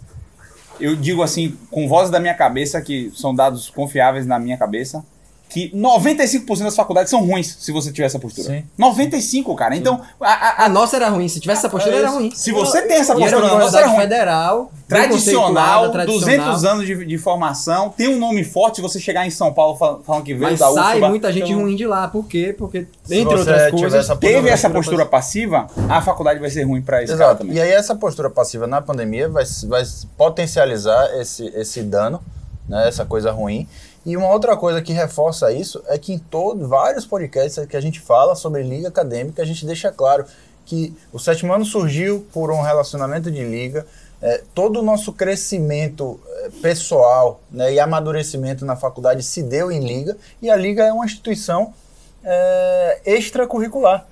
eu 0.78 0.94
digo 0.96 1.22
assim, 1.22 1.56
com 1.70 1.88
vozes 1.88 2.10
da 2.10 2.20
minha 2.20 2.34
cabeça, 2.34 2.80
que 2.80 3.10
são 3.14 3.34
dados 3.34 3.68
confiáveis 3.70 4.26
na 4.26 4.38
minha 4.38 4.56
cabeça, 4.56 5.04
que 5.52 5.70
95% 5.74 6.64
das 6.64 6.74
faculdades 6.76 7.10
são 7.10 7.24
ruins 7.24 7.56
se 7.60 7.70
você 7.72 7.92
tiver 7.92 8.06
essa 8.06 8.18
postura. 8.18 8.48
Sim. 8.48 8.64
95, 8.78 9.54
cara. 9.54 9.76
Então, 9.76 10.00
a- 10.20 10.62
a- 10.62 10.64
A 10.64 10.68
nossa 10.68 10.96
era 10.96 11.08
ruim. 11.08 11.28
Se 11.28 11.40
tivesse 11.40 11.60
essa 11.60 11.68
postura, 11.68 11.96
É 11.96 11.98
era 12.00 12.10
ruim. 12.10 12.30
se 12.34 12.52
você 12.52 12.82
tem 12.82 12.98
essa 12.98 13.12
era 13.12 13.20
postura, 13.20 13.48
não, 13.48 13.58
você 13.60 13.76
era 13.78 13.86
ruim. 13.88 14.00
federal, 14.00 14.72
Tradicional, 14.88 15.80
conceituada, 15.90 16.06
200 16.06 16.64
anos 16.64 16.86
de, 16.86 17.04
de 17.06 17.18
formação, 17.18 17.88
tem 17.96 18.08
um 18.08 18.18
nome 18.18 18.44
forte. 18.44 18.76
Se 18.76 18.82
você 18.82 19.00
chegar 19.00 19.26
em 19.26 19.30
São 19.30 19.52
Paulo 19.52 19.76
fal- 19.76 20.02
falando 20.06 20.22
que 20.24 20.34
veio 20.34 20.50
Mas 20.50 20.60
da 20.60 20.70
sai 20.70 20.96
UFBA, 20.96 21.08
muita 21.08 21.32
gente 21.32 21.50
então, 21.50 21.62
ruim 21.62 21.76
de 21.76 21.86
lá. 21.86 22.08
Por 22.08 22.26
quê? 22.26 22.54
Porque, 22.56 22.86
entre 23.10 23.34
outras 23.36 23.70
coisas, 23.70 23.94
essa 23.94 24.16
teve 24.16 24.48
essa 24.48 24.68
postura 24.68 24.82
postura 24.82 25.06
passiva, 25.06 25.66
a 25.88 26.02
faculdade 26.02 26.38
vai 26.40 26.50
ser 26.50 26.64
ruim 26.64 26.82
para 26.82 27.02
esse 27.02 27.12
cara 27.12 27.24
Exato. 27.24 27.38
também. 27.40 27.56
E 27.56 27.60
aí 27.60 27.70
essa 27.70 27.94
postura 27.94 28.28
passiva 28.28 28.66
na 28.66 28.80
pandemia 28.82 29.28
vai, 29.28 29.44
vai 29.68 29.82
potencializar 30.18 31.08
esse, 31.20 31.46
esse 31.54 31.82
dano, 31.82 32.20
né, 32.68 32.86
essa 32.88 33.04
coisa 33.04 33.30
ruim. 33.30 33.66
E 34.04 34.16
uma 34.16 34.28
outra 34.30 34.56
coisa 34.56 34.82
que 34.82 34.92
reforça 34.92 35.52
isso 35.52 35.82
é 35.86 35.96
que 35.96 36.12
em 36.12 36.18
todos 36.18 36.68
vários 36.68 37.06
podcasts 37.06 37.64
que 37.66 37.76
a 37.76 37.80
gente 37.80 38.00
fala 38.00 38.34
sobre 38.34 38.62
liga 38.62 38.88
acadêmica, 38.88 39.42
a 39.42 39.44
gente 39.44 39.64
deixa 39.64 39.92
claro 39.92 40.24
que 40.64 40.94
o 41.12 41.18
sétimo 41.18 41.52
ano 41.52 41.64
surgiu 41.64 42.26
por 42.32 42.50
um 42.50 42.60
relacionamento 42.60 43.30
de 43.30 43.44
liga. 43.44 43.86
é, 44.22 44.40
todo 44.54 44.78
o 44.78 44.82
nosso 44.82 45.12
crescimento 45.12 46.20
é, 46.28 46.50
pessoal 46.62 47.40
né, 47.50 47.72
e 47.74 47.80
amadurecimento 47.80 48.64
na 48.64 48.76
faculdade 48.76 49.22
se 49.24 49.42
deu 49.42 49.70
em 49.72 49.80
liga, 49.80 50.16
e 50.40 50.48
a 50.48 50.54
liga 50.54 50.84
é 50.84 50.92
uma 50.92 51.04
instituição 51.04 51.74
é, 52.22 53.00
extracurricular. 53.04 54.06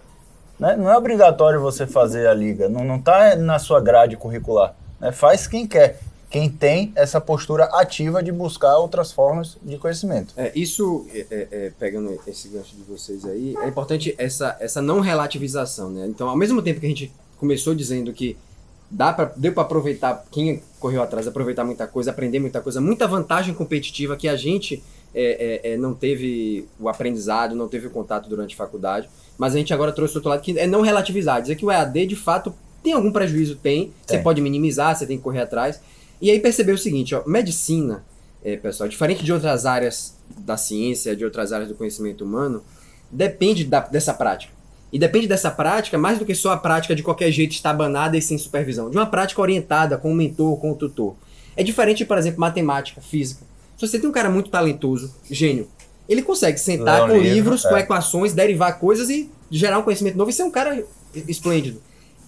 né? 0.59 0.77
Não 0.77 0.91
é 0.91 0.97
obrigatório 0.97 1.61
você 1.61 1.87
fazer 1.87 2.27
a 2.27 2.35
liga, 2.35 2.69
não 2.69 2.97
está 2.97 3.37
na 3.37 3.61
sua 3.61 3.81
grade 3.81 4.17
curricular. 4.17 4.75
né? 4.99 5.13
Faz 5.13 5.47
quem 5.47 5.67
quer. 5.67 6.01
Quem 6.31 6.49
tem 6.49 6.93
essa 6.95 7.21
postura 7.21 7.65
ativa 7.65 8.23
de 8.23 8.31
buscar 8.31 8.79
outras 8.79 9.11
formas 9.11 9.59
de 9.61 9.77
conhecimento. 9.79 10.33
É, 10.37 10.53
isso, 10.55 11.05
é, 11.13 11.27
é, 11.29 11.49
é, 11.51 11.73
pegando 11.77 12.17
esse 12.25 12.49
gancho 12.49 12.77
de 12.77 12.83
vocês 12.85 13.25
aí, 13.25 13.57
é 13.61 13.67
importante 13.67 14.15
essa, 14.17 14.57
essa 14.61 14.81
não 14.81 15.01
relativização, 15.01 15.91
né? 15.91 16.07
Então, 16.07 16.29
ao 16.29 16.37
mesmo 16.37 16.63
tempo 16.63 16.79
que 16.79 16.87
a 16.87 16.89
gente 16.89 17.13
começou 17.37 17.75
dizendo 17.75 18.13
que 18.13 18.37
dá 18.89 19.13
pra, 19.13 19.33
deu 19.37 19.53
para 19.53 19.65
aproveitar, 19.65 20.25
quem 20.31 20.63
correu 20.79 21.03
atrás, 21.03 21.27
aproveitar 21.27 21.65
muita 21.65 21.89
coisa, 21.89 22.13
aprender 22.13 22.39
muita 22.39 22.61
coisa, 22.61 22.81
muita 22.81 23.09
vantagem 23.09 23.53
competitiva 23.53 24.17
que 24.17 24.29
a 24.29 24.37
gente 24.37 24.81
é, 25.13 25.61
é, 25.65 25.73
é, 25.73 25.77
não 25.77 25.95
teve 25.95 26.69
o 26.79 26.89
aprendizado, 26.89 27.57
não 27.57 27.67
teve 27.67 27.89
o 27.89 27.91
contato 27.91 28.29
durante 28.29 28.55
a 28.55 28.57
faculdade, 28.57 29.11
mas 29.37 29.55
a 29.55 29.59
gente 29.59 29.75
agora 29.75 29.91
trouxe 29.91 30.17
outro 30.17 30.31
lado 30.31 30.43
que 30.43 30.57
é 30.57 30.67
não 30.67 30.81
relativizar, 30.81 31.43
dizer 31.43 31.57
que 31.57 31.65
o 31.65 31.73
EAD 31.73 32.07
de 32.07 32.17
fato 32.17 32.55
tem 32.83 32.93
algum 32.93 33.13
prejuízo, 33.13 33.57
tem, 33.57 33.93
você 34.07 34.15
Tem. 34.15 34.23
pode 34.23 34.41
minimizar, 34.41 34.97
você 34.97 35.07
tem 35.07 35.19
que 35.19 35.23
correr 35.23 35.41
atrás. 35.41 35.81
E 36.21 36.31
aí 36.31 36.39
perceber 36.39 36.73
o 36.73 36.79
seguinte, 36.79 37.15
ó, 37.15 37.23
medicina, 37.27 38.05
é, 38.45 38.57
pessoal, 38.57 38.89
diferente 38.89 39.25
de 39.25 39.33
outras 39.33 39.67
áreas 39.67 40.15
da 40.39 40.57
ciência, 40.57 41.17
de 41.17 41.25
outras 41.25 41.53
áreas 41.53 41.69
do 41.69 41.75
conhecimento 41.75 42.25
humano, 42.25 42.63
depende 43.11 43.65
da- 43.65 43.81
dessa 43.81 44.13
prática. 44.15 44.53
E 44.93 44.99
depende 44.99 45.27
dessa 45.27 45.51
prática, 45.51 45.97
mais 45.97 46.19
do 46.19 46.25
que 46.25 46.35
só 46.35 46.53
a 46.53 46.57
prática 46.57 46.95
de 46.95 47.03
qualquer 47.03 47.31
jeito 47.31 47.53
estabanada 47.53 48.17
e 48.17 48.23
sem 48.23 48.37
supervisão, 48.37 48.91
de 48.91 48.97
uma 48.97 49.07
prática 49.07 49.41
orientada 49.41 49.97
com 49.97 50.11
o 50.11 50.15
mentor, 50.15 50.59
com 50.59 50.73
o 50.73 50.75
tutor. 50.75 51.15
É 51.57 51.63
diferente, 51.63 52.05
por 52.05 52.19
exemplo, 52.19 52.41
matemática, 52.41 53.01
física. 53.01 53.43
Se 53.77 53.87
você 53.87 53.99
tem 53.99 54.09
um 54.09 54.13
cara 54.13 54.29
muito 54.29 54.51
talentoso, 54.51 55.15
gênio, 55.31 55.69
ele 56.09 56.23
consegue 56.23 56.59
sentar 56.59 57.05
um 57.05 57.09
com 57.09 57.15
livro, 57.15 57.35
livros, 57.35 57.65
é. 57.65 57.69
com 57.69 57.79
equações, 57.79 58.33
derivar 58.33 58.79
coisas 58.79 59.09
e 59.09 59.31
gerar 59.51 59.79
um 59.79 59.83
conhecimento 59.83 60.19
novo 60.19 60.31
e 60.31 60.33
ser 60.35 60.43
um 60.43 60.51
cara 60.51 60.85
esplêndido. 61.29 61.81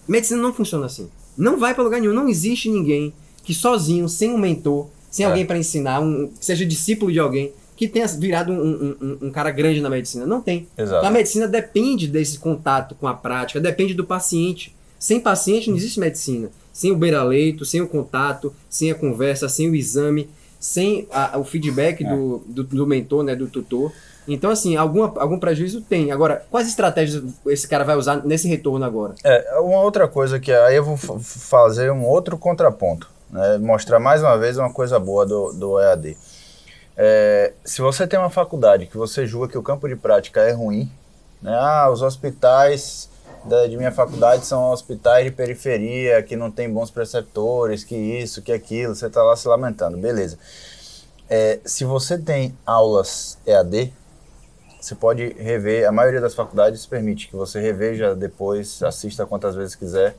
Medicina 0.07 0.41
não 0.41 0.53
funciona 0.53 0.85
assim. 0.85 1.09
Não 1.37 1.59
vai 1.59 1.73
para 1.73 1.83
lugar 1.83 1.99
nenhum. 1.99 2.13
Não 2.13 2.29
existe 2.29 2.69
ninguém 2.69 3.13
que 3.43 3.53
sozinho, 3.53 4.07
sem 4.09 4.31
um 4.31 4.37
mentor, 4.37 4.87
sem 5.11 5.25
É. 5.25 5.29
alguém 5.29 5.45
para 5.45 5.57
ensinar, 5.57 5.99
um, 5.99 6.27
que 6.27 6.45
seja 6.45 6.65
discípulo 6.65 7.11
de 7.11 7.19
alguém, 7.19 7.51
que 7.75 7.87
tenha 7.87 8.07
virado 8.07 8.51
um, 8.53 8.95
um- 9.01 9.17
um- 9.27 9.31
cara 9.31 9.51
grande 9.51 9.81
na 9.81 9.89
medicina. 9.89 10.25
Não 10.25 10.41
tem. 10.41 10.67
Exato. 10.77 10.97
Então, 10.99 11.09
a 11.09 11.11
medicina 11.11 11.47
depende 11.47 12.07
desse 12.07 12.39
contato 12.39 12.95
com 12.95 13.07
a 13.07 13.13
prática, 13.13 13.59
depende 13.59 13.93
do 13.93 14.05
paciente. 14.05 14.73
Sem 14.99 15.19
paciente 15.19 15.69
não 15.69 15.75
existe 15.77 15.99
medicina. 15.99 16.49
Sem 16.71 16.91
o 16.91 16.95
beira-leito, 16.95 17.65
sem 17.65 17.81
o 17.81 17.87
contato, 17.87 18.53
sem 18.69 18.89
a 18.91 18.95
conversa, 18.95 19.49
sem 19.49 19.69
o 19.69 19.75
exame, 19.75 20.29
sem 20.59 21.07
a- 21.11 21.37
o 21.37 21.43
feedback 21.43 22.03
É. 22.05 22.09
do, 22.09 22.41
do, 22.47 22.63
do 22.63 22.87
mentor, 22.87 23.23
né, 23.23 23.35
do 23.35 23.47
tutor. 23.47 23.91
Então, 24.27 24.49
assim, 24.49 24.77
alguma, 24.77 25.11
algum 25.17 25.37
prejuízo 25.37 25.81
tem. 25.81 26.09
Agora, 26.11 26.45
quais 26.49 26.67
estratégias 26.69 27.21
esse 27.47 27.67
cara 27.67 27.83
vai 27.83 27.97
usar 27.97 28.25
nesse 28.25 28.47
retorno 28.47 28.85
agora? 28.85 29.15
É, 29.23 29.59
uma 29.59 29.81
outra 29.81 30.07
coisa 30.07 30.39
que 30.39 30.49
aí 30.51 30.77
eu 30.77 30.83
vou 30.85 30.95
fa- 30.95 31.19
fazer 31.19 31.91
um 31.91 32.05
outro 32.05 32.37
contraponto, 32.37 33.09
né? 33.33 33.57
mostrar 33.57 33.99
mais 33.99 34.21
uma 34.21 34.37
vez 34.37 34.57
uma 34.57 34.71
coisa 34.71 34.99
boa 34.99 35.25
do, 35.25 35.51
do 35.53 35.79
EAD. 35.79 36.15
É, 36.95 37.53
se 37.65 37.81
você 37.81 38.05
tem 38.05 38.19
uma 38.19 38.29
faculdade 38.29 38.85
que 38.85 38.95
você 38.97 39.25
julga 39.25 39.47
que 39.47 39.57
o 39.57 39.63
campo 39.63 39.87
de 39.89 39.95
prática 39.95 40.41
é 40.41 40.51
ruim, 40.51 40.89
né? 41.41 41.53
ah, 41.53 41.89
os 41.91 42.01
hospitais 42.01 43.09
da- 43.45 43.67
de 43.67 43.75
minha 43.75 43.91
faculdade 43.91 44.45
são 44.45 44.71
hospitais 44.71 45.25
de 45.25 45.31
periferia, 45.31 46.21
que 46.21 46.35
não 46.35 46.51
tem 46.51 46.71
bons 46.71 46.91
preceptores, 46.91 47.83
que 47.83 47.95
isso, 47.95 48.41
que 48.41 48.51
aquilo, 48.51 48.95
você 48.95 49.07
está 49.07 49.23
lá 49.23 49.35
se 49.35 49.47
lamentando, 49.47 49.97
beleza. 49.97 50.37
É, 51.29 51.59
se 51.65 51.83
você 51.83 52.17
tem 52.17 52.55
aulas 52.65 53.37
EAD, 53.45 53.91
você 54.79 54.93
pode 54.95 55.33
rever, 55.33 55.87
a 55.87 55.91
maioria 55.91 56.21
das 56.21 56.35
faculdades 56.35 56.85
permite 56.85 57.27
que 57.29 57.35
você 57.35 57.59
reveja 57.59 58.13
depois, 58.13 58.83
assista 58.83 59.25
quantas 59.25 59.55
vezes 59.55 59.75
quiser. 59.75 60.15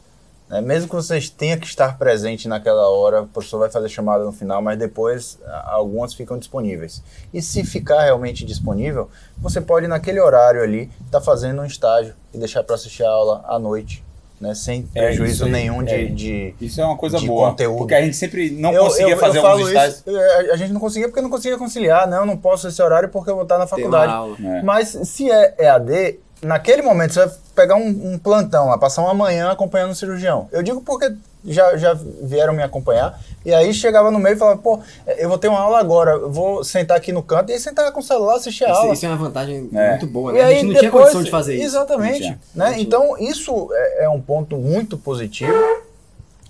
Né? 0.48 0.60
Mesmo 0.60 0.88
que 0.88 0.94
você 0.94 1.18
tenha 1.36 1.56
que 1.56 1.66
estar 1.66 1.96
presente 1.98 2.46
naquela 2.48 2.88
hora, 2.88 3.22
o 3.22 3.26
professor 3.26 3.58
vai 3.58 3.70
fazer 3.70 3.88
chamada 3.88 4.24
no 4.24 4.32
final, 4.32 4.60
mas 4.62 4.78
depois 4.78 5.38
algumas 5.64 6.12
ficam 6.14 6.38
disponíveis. 6.38 7.02
E 7.32 7.40
se 7.42 7.64
ficar 7.64 8.02
realmente 8.02 8.44
disponível, 8.44 9.08
você 9.38 9.60
pode 9.60 9.86
naquele 9.86 10.20
horário 10.20 10.62
ali 10.62 10.90
estar 11.06 11.20
fazendo 11.20 11.62
um 11.62 11.64
estágio 11.64 12.14
e 12.32 12.38
deixar 12.38 12.62
para 12.62 12.74
assistir 12.74 13.02
a 13.04 13.08
aula 13.10 13.44
à 13.48 13.58
noite, 13.58 14.04
né? 14.40 14.54
sem 14.54 14.86
É, 14.94 15.06
prejuízo 15.06 15.46
aí, 15.46 15.50
nenhum 15.52 15.82
de, 15.82 15.94
é. 15.94 16.04
de- 16.06 16.54
Isso 16.60 16.80
é 16.80 16.84
uma 16.84 16.96
coisa 16.96 17.18
boa. 17.20 17.50
conteúdo. 17.50 17.78
Porque 17.78 17.94
a 17.94 18.02
gente 18.02 18.16
sempre 18.16 18.50
não 18.50 18.72
Eu- 18.72 18.84
conseguia 18.84 19.14
eu- 19.14 19.18
fazer 19.18 19.38
eu 19.38 19.46
alguns 19.46 19.68
estágios. 19.68 19.96
isso, 20.06 20.10
é, 20.16 20.50
a 20.52 20.56
gente 20.56 20.72
não 20.72 20.80
conseguia 20.80 21.08
porque 21.08 21.22
não 21.22 21.30
conseguia 21.30 21.56
conciliar, 21.58 22.06
não, 22.08 22.26
não 22.26 22.36
posso 22.36 22.68
esse 22.68 22.82
horário 22.82 23.08
porque 23.08 23.30
eu 23.30 23.34
vou 23.34 23.44
estar 23.44 23.56
na 23.58 23.66
faculdade. 23.66 24.12
É. 24.44 24.62
Mas 24.62 24.88
se 24.88 25.30
é 25.30 25.54
EAD, 25.58 26.20
naquele 26.44 26.82
momento 26.82 27.14
você 27.14 27.26
vai 27.26 27.34
pegar 27.54 27.76
um, 27.76 27.88
um 28.14 28.18
plantão 28.18 28.68
lá, 28.68 28.78
passar 28.78 29.02
uma 29.02 29.14
manhã 29.14 29.50
acompanhando 29.50 29.90
o 29.92 29.94
cirurgião. 29.94 30.48
Eu 30.52 30.62
digo 30.62 30.80
porque 30.80 31.12
já, 31.46 31.76
já 31.76 31.94
vieram 32.22 32.54
me 32.54 32.62
acompanhar, 32.62 33.20
e 33.44 33.52
aí 33.52 33.74
chegava 33.74 34.10
no 34.10 34.18
meio 34.18 34.34
e 34.34 34.38
falava, 34.38 34.56
pô, 34.58 34.80
eu 35.18 35.28
vou 35.28 35.36
ter 35.36 35.48
uma 35.48 35.60
aula 35.60 35.78
agora, 35.78 36.18
vou 36.18 36.64
sentar 36.64 36.96
aqui 36.96 37.12
no 37.12 37.22
canto, 37.22 37.50
e 37.50 37.52
aí 37.52 37.58
sentar 37.60 37.92
com 37.92 38.00
o 38.00 38.02
celular, 38.02 38.36
assistir 38.36 38.64
a 38.64 38.70
Isso, 38.70 38.80
aula. 38.80 38.92
isso 38.94 39.04
é 39.04 39.08
uma 39.10 39.18
vantagem 39.18 39.68
É. 39.74 39.90
muito 39.90 40.06
boa, 40.06 40.30
E 40.32 40.36
né? 40.36 40.40
A 40.42 40.46
aí 40.46 40.54
gente 40.54 40.64
não 40.66 40.70
tinha 40.72 40.82
depois- 40.84 41.02
condição 41.04 41.22
de 41.22 41.30
fazer 41.30 41.54
isso. 41.54 41.60
Não 41.74 41.82
Exatamente. 41.82 42.18
tinha. 42.18 42.30
Né? 42.54 42.64
Não 42.64 42.72
tinha. 42.72 42.82
Então, 42.82 43.18
isso 43.18 43.68
é, 43.74 44.04
é 44.04 44.08
um 44.08 44.20
ponto 44.22 44.56
muito 44.56 44.96
positivo. 44.96 45.52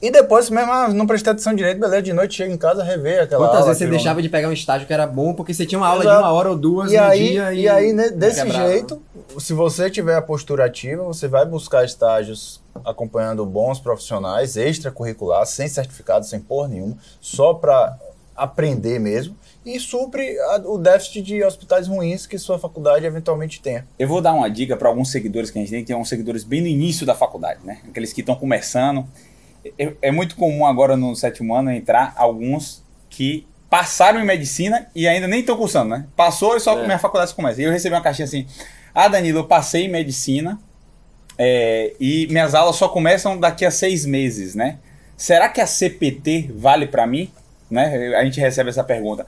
E 0.03 0.11
depois, 0.11 0.51
mesmo, 0.51 0.71
ah, 0.71 0.89
não 0.89 1.07
prestei 1.07 1.33
atenção 1.33 1.55
direito, 1.55 1.81
beleza, 1.81 2.03
de 2.03 2.13
noite 2.13 2.35
chega 2.35 2.53
em 2.53 2.59
casa, 2.59 2.83
rever 2.85 3.23
aquela 3.23 3.41
Quantas 3.47 3.61
aula. 3.61 3.67
vezes 3.69 3.79
você 3.79 3.87
deixava 3.87 4.21
de 4.21 4.29
pegar 4.29 4.49
um 4.49 4.53
estágio 4.53 4.87
que 4.87 4.93
era 4.93 5.07
bom 5.07 5.33
porque 5.33 5.55
você 5.55 5.65
tinha 5.65 5.79
uma 5.79 5.87
aula 5.89 6.03
Exato. 6.05 6.17
de 6.19 6.23
uma 6.25 6.33
hora 6.33 6.51
ou 6.51 6.57
duas 6.57 6.93
E 6.93 6.97
no 6.97 7.03
aí, 7.05 7.29
dia 7.31 7.55
e 7.55 7.69
aí 7.69 7.93
né, 7.93 8.11
desse 8.11 8.43
quebrava. 8.43 8.69
jeito, 8.69 9.03
se 9.39 9.53
você 9.55 9.89
tiver 9.91 10.15
a 10.17 10.21
postura 10.23 10.67
ativa, 10.67 11.03
você 11.05 11.27
vai 11.27 11.47
buscar 11.47 11.85
estágios 11.85 12.61
acompanhando 12.85 13.47
bons 13.47 13.79
profissionais, 13.81 14.57
extracurriculares, 14.57 15.51
sem 15.51 15.69
certificado, 15.69 16.27
sem 16.27 16.39
porra 16.41 16.69
nenhuma, 16.69 16.99
só 17.21 17.55
para 17.55 17.97
aprender 18.37 18.99
mesmo, 18.99 19.35
e 19.65 19.79
supre 19.79 20.37
a- 20.41 20.61
o 20.67 20.77
déficit 20.77 21.23
de 21.23 21.43
hospitais 21.45 21.87
ruins 21.87 22.27
que 22.27 22.37
sua 22.37 22.59
faculdade 22.59 23.07
eventualmente 23.07 23.63
tenha. 23.63 23.87
Eu 23.99 24.09
vou 24.09 24.21
dar 24.21 24.35
uma 24.35 24.51
dica 24.51 24.77
para 24.77 24.89
alguns 24.89 25.11
seguidores 25.11 25.51
que 25.51 25.59
a 25.59 25.63
gente 25.63 25.71
tem, 25.71 25.81
que 25.81 25.87
tem 25.87 25.97
uns 25.97 26.09
seguidores 26.09 26.43
bem 26.45 26.61
no 26.61 26.67
início 26.67 27.07
da 27.07 27.15
faculdade, 27.15 27.61
né? 27.65 27.79
Aqueles 27.89 28.13
que 28.13 28.21
estão 28.21 28.35
começando. 28.35 29.07
É, 29.79 29.93
é 30.03 30.11
muito 30.11 30.37
comum 30.37 30.67
agora 30.67 30.97
no 30.97 31.15
sétimo 31.17 31.55
ano 31.55 31.71
entrar 31.71 32.13
alguns 32.17 32.83
que 33.09 33.47
passaram 33.71 34.21
em 34.21 34.25
medicina 34.25 34.87
e 34.95 35.09
ainda 35.09 35.27
nem 35.27 35.41
estão 35.41 35.57
cursando, 35.57 35.91
né? 35.91 36.07
Passou 36.17 36.57
e 36.57 36.61
só 36.61 36.79
É. 36.79 36.85
minha 36.85 36.99
faculdade 36.99 37.35
começa. 37.35 37.61
E 37.61 37.65
eu 37.65 37.73
recebi 37.73 37.95
uma 37.95 38.03
caixinha 38.03 38.27
assim: 38.27 38.47
Ah, 38.95 39.09
Danilo, 39.09 39.41
eu 39.41 39.45
passei 39.47 39.87
em 39.87 39.89
medicina 39.89 40.59
é, 41.39 41.95
e 41.99 42.27
minhas 42.31 42.55
aulas 42.55 42.77
só 42.77 42.89
começam 42.89 43.39
daqui 43.39 43.65
a 43.65 43.71
seis 43.71 44.05
meses, 44.07 44.55
né? 44.55 44.79
Será 45.17 45.49
que 45.49 45.61
a 45.61 45.67
CPT 45.67 46.51
vale 46.55 46.87
para 46.87 47.07
mim? 47.07 47.31
Né? 47.71 48.15
A 48.17 48.25
gente 48.25 48.39
recebe 48.41 48.71
essa 48.71 48.85
pergunta. 48.85 49.27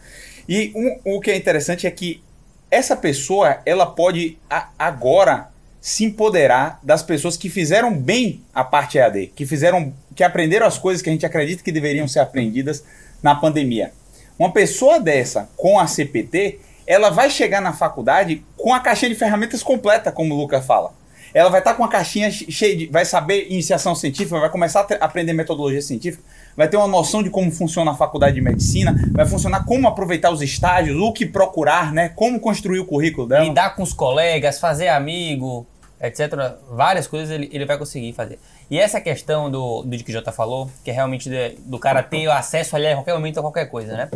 E 0.49 0.73
um- 0.76 1.16
o 1.16 1.21
que 1.21 1.31
é 1.31 1.37
interessante 1.37 1.87
é 1.87 1.90
que 1.90 2.23
essa 2.71 2.97
pessoa 2.97 3.59
ela 3.64 3.87
pode 3.87 4.38
a- 4.49 4.69
agora 4.78 5.49
se 5.88 6.05
empoderar 6.05 6.81
das 6.83 7.00
pessoas 7.00 7.37
que 7.37 7.49
fizeram 7.49 7.97
bem 7.97 8.40
a 8.52 8.64
parte 8.64 8.99
EAD, 8.99 9.28
que 9.37 9.47
fizeram, 9.47 9.93
que 10.16 10.25
aprenderam 10.25 10.66
as 10.66 10.76
coisas 10.76 11.00
que 11.00 11.09
a 11.09 11.12
gente 11.12 11.25
acredita 11.25 11.62
que 11.62 11.71
deveriam 11.71 12.09
ser 12.09 12.19
aprendidas 12.19 12.83
na 13.23 13.37
pandemia. 13.37 13.93
Uma 14.37 14.50
pessoa 14.52 14.99
dessa 14.99 15.49
com 15.57 15.78
a 15.78 15.87
CPT, 15.87 16.59
ela 16.88 17.11
vai 17.11 17.31
chegar 17.31 17.61
na 17.61 17.73
faculdade 17.73 18.43
com 18.57 18.75
a 18.75 18.81
caixinha 18.81 19.11
de 19.11 19.14
ferramentas 19.14 19.62
completa, 19.62 20.11
como 20.11 20.35
o 20.35 20.37
Lucas 20.37 20.66
fala. 20.66 20.93
Ela 21.33 21.50
vai 21.50 21.61
estar 21.61 21.75
com 21.75 21.85
a 21.85 21.88
caixinha 21.88 22.31
che- 22.33 22.50
cheia 22.50 22.76
de. 22.76 22.87
vai 22.87 23.05
saber 23.05 23.47
iniciação 23.49 23.95
científica, 23.95 24.40
vai 24.40 24.50
começar 24.50 24.87
a 25.00 25.05
aprender 25.05 25.35
metodologia 25.35 25.83
científica, 25.83 26.23
vai 26.57 26.66
ter 26.66 26.76
uma 26.78 26.87
noção 26.88 27.23
de 27.23 27.31
como 27.31 27.52
funciona 27.52 27.93
a 27.93 27.95
faculdade 27.95 28.35
de 28.35 28.40
medicina, 28.40 28.93
vai 29.12 29.25
funcionar 29.26 29.64
como 29.64 29.87
aproveitar 29.87 30.31
os 30.33 30.43
estágios, 30.43 30.99
o 30.99 31.12
que 31.12 31.26
procurar, 31.26 31.93
né? 31.93 32.09
Como 32.09 32.40
construir 32.40 32.81
o 32.81 32.87
currículo 32.87 33.28
dela. 33.28 33.45
Lidar 33.45 33.76
com 33.76 33.83
os 33.85 33.93
colegas, 33.93 34.59
fazer 34.59 34.88
amigo, 34.88 35.66
etc. 36.00 36.56
Várias 36.70 37.06
coisas 37.06 37.30
ele, 37.30 37.48
ele 37.52 37.64
vai 37.64 37.78
conseguir 37.78 38.12
fazer. 38.12 38.38
E 38.70 38.78
essa 38.78 39.00
questão 39.00 39.50
do, 39.50 39.82
do 39.82 39.96
que 39.98 40.10
o 40.10 40.12
Jota 40.12 40.32
falou, 40.32 40.70
que 40.84 40.90
é 40.90 40.94
realmente 40.94 41.28
de- 41.30 41.56
do 41.60 41.78
cara 41.78 42.02
ter 42.02 42.28
acesso 42.30 42.74
ali 42.76 42.86
a 42.86 42.94
qualquer 42.94 43.14
momento 43.14 43.38
a 43.38 43.42
qualquer 43.42 43.66
coisa, 43.66 43.96
né? 43.96 44.10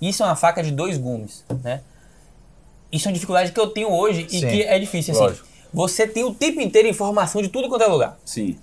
Isso 0.00 0.22
é 0.22 0.26
uma 0.26 0.36
faca 0.36 0.62
de 0.62 0.70
dois 0.70 0.96
gumes, 0.96 1.44
né? 1.64 1.80
Isso 2.90 3.06
é 3.06 3.10
uma 3.10 3.14
dificuldade 3.14 3.52
que 3.52 3.60
eu 3.60 3.66
tenho 3.66 3.90
hoje 3.92 4.26
e 4.30 4.40
Sim, 4.40 4.48
que 4.48 4.62
é 4.62 4.78
difícil, 4.78 5.12
assim. 5.12 5.22
lógico. 5.22 5.46
Você 5.74 6.06
tem 6.06 6.24
o 6.24 6.32
tempo 6.32 6.60
inteiro 6.60 6.88
informação 6.88 7.42
de 7.42 7.48
tudo 7.48 7.68
quanto 7.68 7.82
é 7.82 7.86
lugar. 7.86 8.18
Sim. 8.24 8.56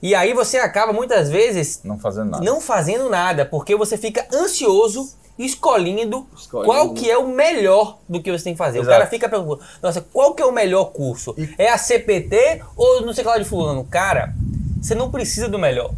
E 0.00 0.14
aí 0.14 0.32
você 0.32 0.58
acaba 0.58 0.92
muitas 0.92 1.28
vezes 1.28 1.80
Não 1.84 1.98
fazendo 1.98 2.30
nada. 2.30 2.44
não 2.44 2.60
fazendo 2.60 3.10
nada, 3.10 3.44
porque 3.44 3.74
você 3.76 3.98
fica 3.98 4.26
ansioso 4.32 5.10
escolhendo, 5.38 6.26
Escolhendo. 6.36 6.66
qual 6.72 6.94
que 6.94 7.10
é 7.10 7.16
o 7.18 7.28
melhor 7.28 7.98
do 8.08 8.22
que 8.22 8.30
você 8.32 8.44
tem 8.44 8.54
que 8.54 8.58
fazer. 8.58 8.78
Exato. 8.78 8.90
O 8.90 8.98
cara 8.98 9.06
fica 9.10 9.28
perguntando, 9.28 9.62
nossa, 9.82 10.00
qual 10.12 10.34
que 10.34 10.42
é 10.42 10.46
o 10.46 10.52
melhor 10.52 10.86
curso? 10.86 11.34
E- 11.36 11.48
É 11.58 11.68
a 11.70 11.78
CPT 11.78 12.62
ou 12.76 13.02
não 13.02 13.12
sei 13.12 13.22
o 13.22 13.26
que 13.26 13.32
lá 13.32 13.38
de 13.38 13.44
fulano? 13.44 13.84
Cara, 13.84 14.32
você 14.80 14.94
não 14.94 15.10
precisa 15.10 15.48
do 15.48 15.58
melhor. 15.58 15.90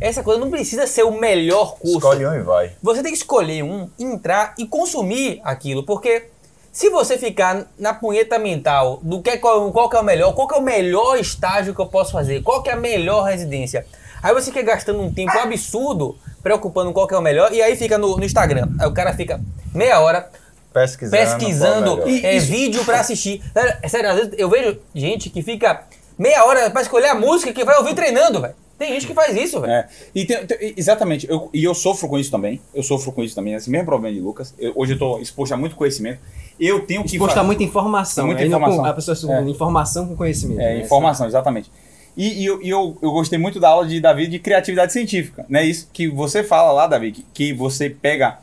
Essa 0.00 0.22
coisa 0.22 0.40
não 0.40 0.50
precisa 0.50 0.86
ser 0.86 1.04
o 1.04 1.12
melhor 1.18 1.76
curso. 1.76 1.98
Escolhe 1.98 2.26
um 2.26 2.34
e 2.34 2.42
vai. 2.42 2.72
Você 2.82 3.02
tem 3.02 3.12
que 3.12 3.18
escolher 3.18 3.62
um, 3.62 3.88
entrar 3.98 4.54
e 4.58 4.66
consumir 4.66 5.40
aquilo, 5.44 5.84
porque 5.84 6.24
se 6.72 6.90
você 6.90 7.16
ficar 7.16 7.68
na 7.78 7.94
punheta 7.94 8.36
mental 8.38 8.98
do 9.02 9.22
que 9.22 9.30
é 9.30 9.36
qual, 9.36 9.70
qual 9.70 9.88
que 9.88 9.96
é 9.96 10.00
o 10.00 10.04
melhor, 10.04 10.34
qual 10.34 10.48
que 10.48 10.54
é 10.54 10.58
o 10.58 10.62
melhor 10.62 11.16
estágio 11.18 11.72
que 11.72 11.80
eu 11.80 11.86
posso 11.86 12.10
fazer, 12.12 12.42
qual 12.42 12.62
que 12.62 12.68
é 12.68 12.72
a 12.72 12.76
melhor 12.76 13.22
residência, 13.22 13.86
Aí 14.24 14.32
você 14.34 14.50
fica 14.50 14.62
gastando 14.62 15.00
um 15.02 15.12
tempo 15.12 15.36
absurdo 15.38 16.16
preocupando 16.42 16.92
qual 16.92 17.06
que 17.06 17.14
é 17.14 17.18
o 17.18 17.22
melhor 17.22 17.52
e 17.52 17.60
aí 17.62 17.76
fica 17.76 17.98
no, 17.98 18.16
no 18.16 18.24
Instagram. 18.24 18.68
Aí 18.80 18.88
o 18.88 18.92
cara 18.92 19.12
fica 19.12 19.40
meia 19.74 20.00
hora 20.00 20.28
Pesquisando. 20.72 21.16
pesquisando 21.22 22.02
é 22.02 22.06
melhor. 22.06 22.24
é, 22.24 22.38
vídeo 22.40 22.84
pra 22.84 23.00
assistir. 23.00 23.40
Sério, 23.52 23.76
é 23.82 23.88
sério, 23.88 24.10
às 24.10 24.16
vezes 24.16 24.32
eu 24.36 24.48
vejo 24.48 24.78
gente 24.94 25.30
que 25.30 25.42
fica 25.42 25.82
meia 26.18 26.44
hora 26.44 26.70
pra 26.70 26.82
escolher 26.82 27.08
a 27.08 27.14
música 27.14 27.52
que 27.52 27.64
vai 27.64 27.76
ouvir 27.78 27.94
treinando, 27.94 28.40
velho. 28.40 28.54
Tem 28.76 28.92
gente 28.92 29.06
que 29.06 29.14
faz 29.14 29.36
isso, 29.36 29.60
velho. 29.60 29.72
É, 29.72 29.86
e 30.12 30.24
tem- 30.26 30.44
tem- 30.46 30.74
exatamente, 30.76 31.30
eu- 31.30 31.48
e 31.54 31.62
eu 31.62 31.74
sofro 31.76 32.08
com 32.08 32.18
isso 32.18 32.30
também. 32.30 32.60
Eu 32.74 32.82
sofro 32.82 33.12
com 33.12 33.22
isso 33.22 33.32
também, 33.34 33.54
esse 33.54 33.70
mesmo 33.70 33.86
problema 33.86 34.12
de 34.12 34.20
Lucas. 34.20 34.52
Eu- 34.58 34.72
hoje 34.74 34.94
eu 34.94 34.98
tô 34.98 35.18
exposto 35.20 35.52
a 35.52 35.56
muito 35.56 35.76
conhecimento. 35.76 36.18
Eu 36.58 36.80
tenho 36.84 37.04
que. 37.04 37.14
Exposto 37.14 37.34
fa- 37.34 37.40
a 37.40 37.44
muita 37.44 37.62
informação. 37.62 38.26
Muita 38.26 38.44
informação. 38.44 38.78
com- 38.78 38.84
a 38.86 38.92
pessoa 38.92 39.16
É. 39.38 39.42
informação 39.42 40.08
com 40.08 40.16
conhecimento. 40.16 40.60
É, 40.60 40.74
né? 40.74 40.80
informação, 40.80 41.26
exatamente. 41.28 41.70
E, 42.16 42.42
e 42.42 42.46
eu, 42.46 42.62
eu, 42.62 42.96
eu 43.02 43.10
gostei 43.12 43.38
muito 43.38 43.58
da 43.58 43.68
aula 43.68 43.86
de 43.86 44.00
Davi 44.00 44.26
de 44.28 44.38
criatividade 44.38 44.92
científica, 44.92 45.44
né? 45.48 45.64
Isso 45.64 45.88
que 45.92 46.08
você 46.08 46.44
fala 46.44 46.70
lá, 46.72 46.86
Davi, 46.86 47.10
que, 47.12 47.26
que 47.34 47.52
você 47.52 47.90
pega 47.90 48.38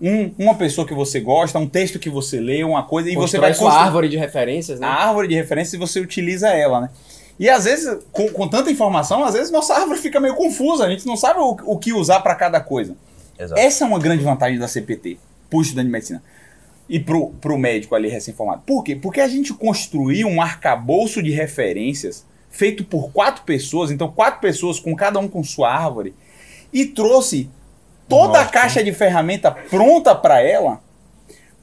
um- 0.00 0.30
uma 0.38 0.54
pessoa 0.54 0.86
que 0.86 0.92
você 0.92 1.18
gosta, 1.20 1.58
um 1.58 1.66
texto 1.68 1.98
que 1.98 2.10
você 2.10 2.38
lê, 2.38 2.62
uma 2.62 2.82
coisa, 2.82 3.08
e 3.10 3.14
você 3.14 3.38
vai 3.38 3.50
construir 3.64 3.86
árvore 3.86 4.08
de 4.10 4.16
referências, 4.18 4.78
né? 4.80 4.86
a 4.86 4.90
árvore 5.08 5.28
de 5.28 5.34
referência 5.34 5.76
e 5.76 5.78
você 5.78 5.98
utiliza 6.00 6.48
ela, 6.50 6.82
né? 6.82 6.90
E 7.38 7.48
às 7.48 7.64
vezes, 7.64 7.98
com, 8.12 8.28
com 8.28 8.48
tanta 8.48 8.70
informação, 8.70 9.24
às 9.24 9.34
vezes 9.34 9.50
nossa 9.50 9.74
árvore 9.74 9.98
fica 9.98 10.18
meio 10.20 10.34
confusa, 10.34 10.84
a 10.84 10.90
gente 10.90 11.06
não 11.06 11.16
sabe 11.16 11.40
o, 11.40 11.56
o 11.64 11.78
que 11.78 11.92
usar 11.92 12.20
para 12.20 12.34
cada 12.34 12.60
coisa. 12.60 12.94
Exato. 13.38 13.60
Essa 13.60 13.84
é 13.84 13.86
uma 13.86 13.98
grande 13.98 14.22
vantagem 14.24 14.58
da 14.58 14.66
CPT, 14.68 15.18
estudante 15.52 15.86
de 15.86 15.92
medicina. 15.92 16.22
E 16.88 17.00
pro, 17.00 17.30
pro 17.40 17.58
médico 17.58 17.94
ali 17.94 18.08
recém-formado. 18.08 18.62
Por 18.66 18.82
quê? 18.82 18.94
Porque 18.96 19.20
a 19.20 19.28
gente 19.28 19.52
construiu 19.52 20.28
um 20.28 20.40
arcabouço 20.40 21.22
de 21.22 21.30
referências 21.30 22.24
feito 22.50 22.84
por 22.84 23.10
quatro 23.10 23.42
pessoas, 23.44 23.90
então 23.90 24.08
quatro 24.10 24.40
pessoas 24.40 24.80
com 24.80 24.94
cada 24.94 25.18
um 25.18 25.28
com 25.28 25.42
sua 25.44 25.70
árvore, 25.72 26.14
e 26.72 26.84
trouxe 26.86 27.50
toda 28.08 28.38
a 28.38 28.42
Nossa. 28.42 28.52
caixa 28.52 28.84
de 28.84 28.92
ferramenta 28.92 29.50
pronta 29.50 30.14
para 30.14 30.40
ela, 30.40 30.80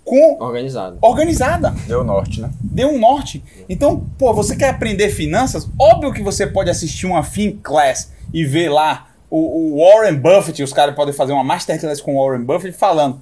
com 0.04 0.38
Organizado. 0.44 0.98
organizada 1.02 1.74
Deu 1.88 2.04
norte, 2.04 2.42
né? 2.42 2.52
deu 2.60 2.90
um 2.90 3.00
norte. 3.00 3.42
Então, 3.70 4.06
pô, 4.18 4.34
você 4.34 4.56
quer 4.56 4.70
aprender 4.70 5.10
finanças? 5.10 5.68
Óbvio 5.80 6.12
que 6.12 6.22
você 6.22 6.46
pode 6.46 6.70
assistir 6.70 7.06
uma 7.06 7.24
Fin 7.24 7.58
Class 7.64 8.12
e 8.34 8.44
ver 8.44 8.68
lá 8.70 9.08
o, 9.30 9.78
o 9.78 9.80
Warren 9.80 10.16
Buffett, 10.16 10.62
os 10.62 10.74
caras 10.74 10.94
podem 10.94 11.14
fazer 11.14 11.32
uma 11.32 11.44
masterclass 11.44 12.02
com 12.02 12.18
o 12.18 12.24
Warren 12.24 12.44
Buffett 12.44 12.78
falando. 12.78 13.22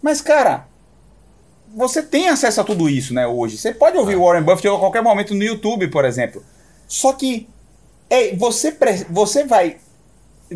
Mas, 0.00 0.20
cara, 0.20 0.66
você 1.76 2.02
tem 2.02 2.28
acesso 2.28 2.60
a 2.60 2.64
tudo 2.64 2.88
isso, 2.88 3.12
né, 3.12 3.26
hoje. 3.26 3.58
Você 3.58 3.72
pode 3.72 3.96
ouvir 3.96 4.16
o 4.16 4.24
Warren 4.24 4.42
Buffett 4.42 4.66
a 4.68 4.78
qualquer 4.78 5.02
momento 5.02 5.34
no 5.34 5.44
YouTube, 5.44 5.88
por 5.88 6.04
exemplo. 6.04 6.42
Só 6.86 7.12
que 7.12 7.48
é, 8.10 8.34
você, 8.36 8.70
pre- 8.72 9.06
você 9.10 9.44
vai. 9.44 9.76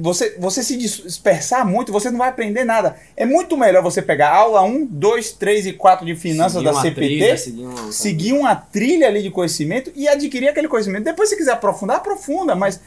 Você, 0.01 0.37
você 0.39 0.63
se 0.63 0.77
dispersar 0.77 1.67
muito, 1.67 1.91
você 1.91 2.11
não 2.11 2.19
vai 2.19 2.29
aprender 2.29 2.63
nada. 2.63 2.95
É 3.17 3.25
muito 3.25 3.57
melhor 3.57 3.83
você 3.83 4.03
pegar 4.03 4.29
aula 4.33 4.63
1, 4.63 4.85
2, 4.87 5.33
3 5.33 5.67
e 5.67 5.73
4 5.73 6.05
de 6.07 6.15
finanças 6.15 6.53
Seguir 6.63 6.65
da 6.67 6.81
CPT 6.81 7.01
trilha, 7.07 7.37
seguir 7.39 7.63
uma- 7.67 7.93
seguir 7.93 8.33
uma 8.35 8.55
trilha 8.55 9.07
ali 9.09 9.23
de 9.23 9.31
conhecimento 9.31 9.91
e 9.97 10.07
adquirir 10.07 10.49
aquele 10.49 10.69
conhecimento. 10.69 11.05
Depois, 11.05 11.31
se 11.31 11.37
quiser 11.37 11.53
aprofundar, 11.53 11.97
aprofunda, 11.97 12.55
mas 12.55 12.81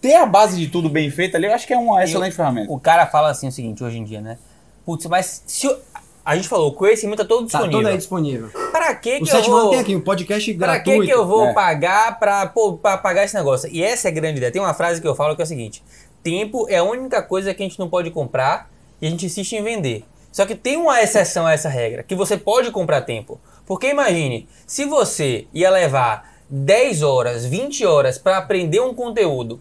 ter 0.00 0.14
a 0.14 0.24
base 0.24 0.56
de 0.56 0.68
tudo 0.68 0.88
bem 0.88 1.10
feita 1.10 1.36
ali, 1.36 1.46
eu 1.46 1.52
acho 1.52 1.66
que 1.66 1.74
é 1.74 1.76
uma 1.78 2.02
excelente 2.04 2.36
ferramenta. 2.36 2.72
O 2.72 2.78
cara 2.78 3.04
fala 3.06 3.30
assim 3.30 3.48
o 3.48 3.52
seguinte 3.52 3.82
hoje 3.82 3.98
em 3.98 4.04
dia, 4.04 4.20
né? 4.20 4.38
Putz, 4.86 5.04
mas 5.06 5.42
se 5.46 5.66
eu- 5.66 5.76
a 6.24 6.36
gente 6.36 6.48
falou, 6.48 6.68
o 6.68 6.72
conhecimento 6.72 7.22
é 7.22 7.24
todo 7.24 7.40
Tá 7.40 7.58
disponível. 7.58 7.78
todo 7.80 7.86
aí 7.88 7.96
disponível. 7.96 8.48
Pra 8.70 8.94
que 8.94 9.16
O 9.18 9.24
que 9.24 9.30
eu 9.36 9.42
vou... 9.42 9.70
tem 9.70 9.80
aqui 9.80 9.94
um 9.96 10.00
podcast 10.00 10.54
Pra 10.54 10.66
gratuito. 10.74 11.00
que, 11.02 11.06
que 11.06 11.12
eu 11.12 11.26
vou 11.26 11.46
É. 11.48 11.52
pagar 11.52 12.18
pra, 12.18 12.46
pô, 12.46 12.74
pra 12.74 12.96
pagar 12.96 13.24
esse 13.24 13.34
negócio? 13.34 13.68
E 13.70 13.82
essa 13.82 14.08
é 14.08 14.10
a 14.10 14.14
grande 14.14 14.38
ideia. 14.38 14.50
Tem 14.52 14.60
uma 14.62 14.74
frase 14.74 15.00
que 15.00 15.06
eu 15.06 15.14
falo 15.14 15.36
que 15.36 15.42
é 15.42 15.44
o 15.44 15.48
seguinte: 15.48 15.82
tempo 16.22 16.66
é 16.68 16.76
a 16.78 16.84
única 16.84 17.20
coisa 17.22 17.52
que 17.52 17.62
a 17.62 17.66
gente 17.66 17.78
não 17.78 17.88
pode 17.90 18.10
comprar 18.10 18.70
e 19.02 19.06
a 19.06 19.10
gente 19.10 19.26
insiste 19.26 19.52
em 19.54 19.62
vender. 19.62 20.04
Só 20.32 20.44
que 20.46 20.54
tem 20.54 20.76
uma 20.76 21.00
exceção 21.00 21.46
a 21.46 21.52
essa 21.52 21.68
regra, 21.68 22.02
que 22.02 22.14
você 22.14 22.36
pode 22.36 22.70
comprar 22.72 23.02
tempo. 23.02 23.38
Porque 23.66 23.88
imagine, 23.88 24.48
se 24.66 24.84
você 24.84 25.46
ia 25.54 25.70
levar 25.70 26.34
10 26.50 27.02
horas, 27.02 27.46
20 27.46 27.86
horas 27.86 28.18
para 28.18 28.38
aprender 28.38 28.80
um 28.80 28.92
conteúdo 28.92 29.60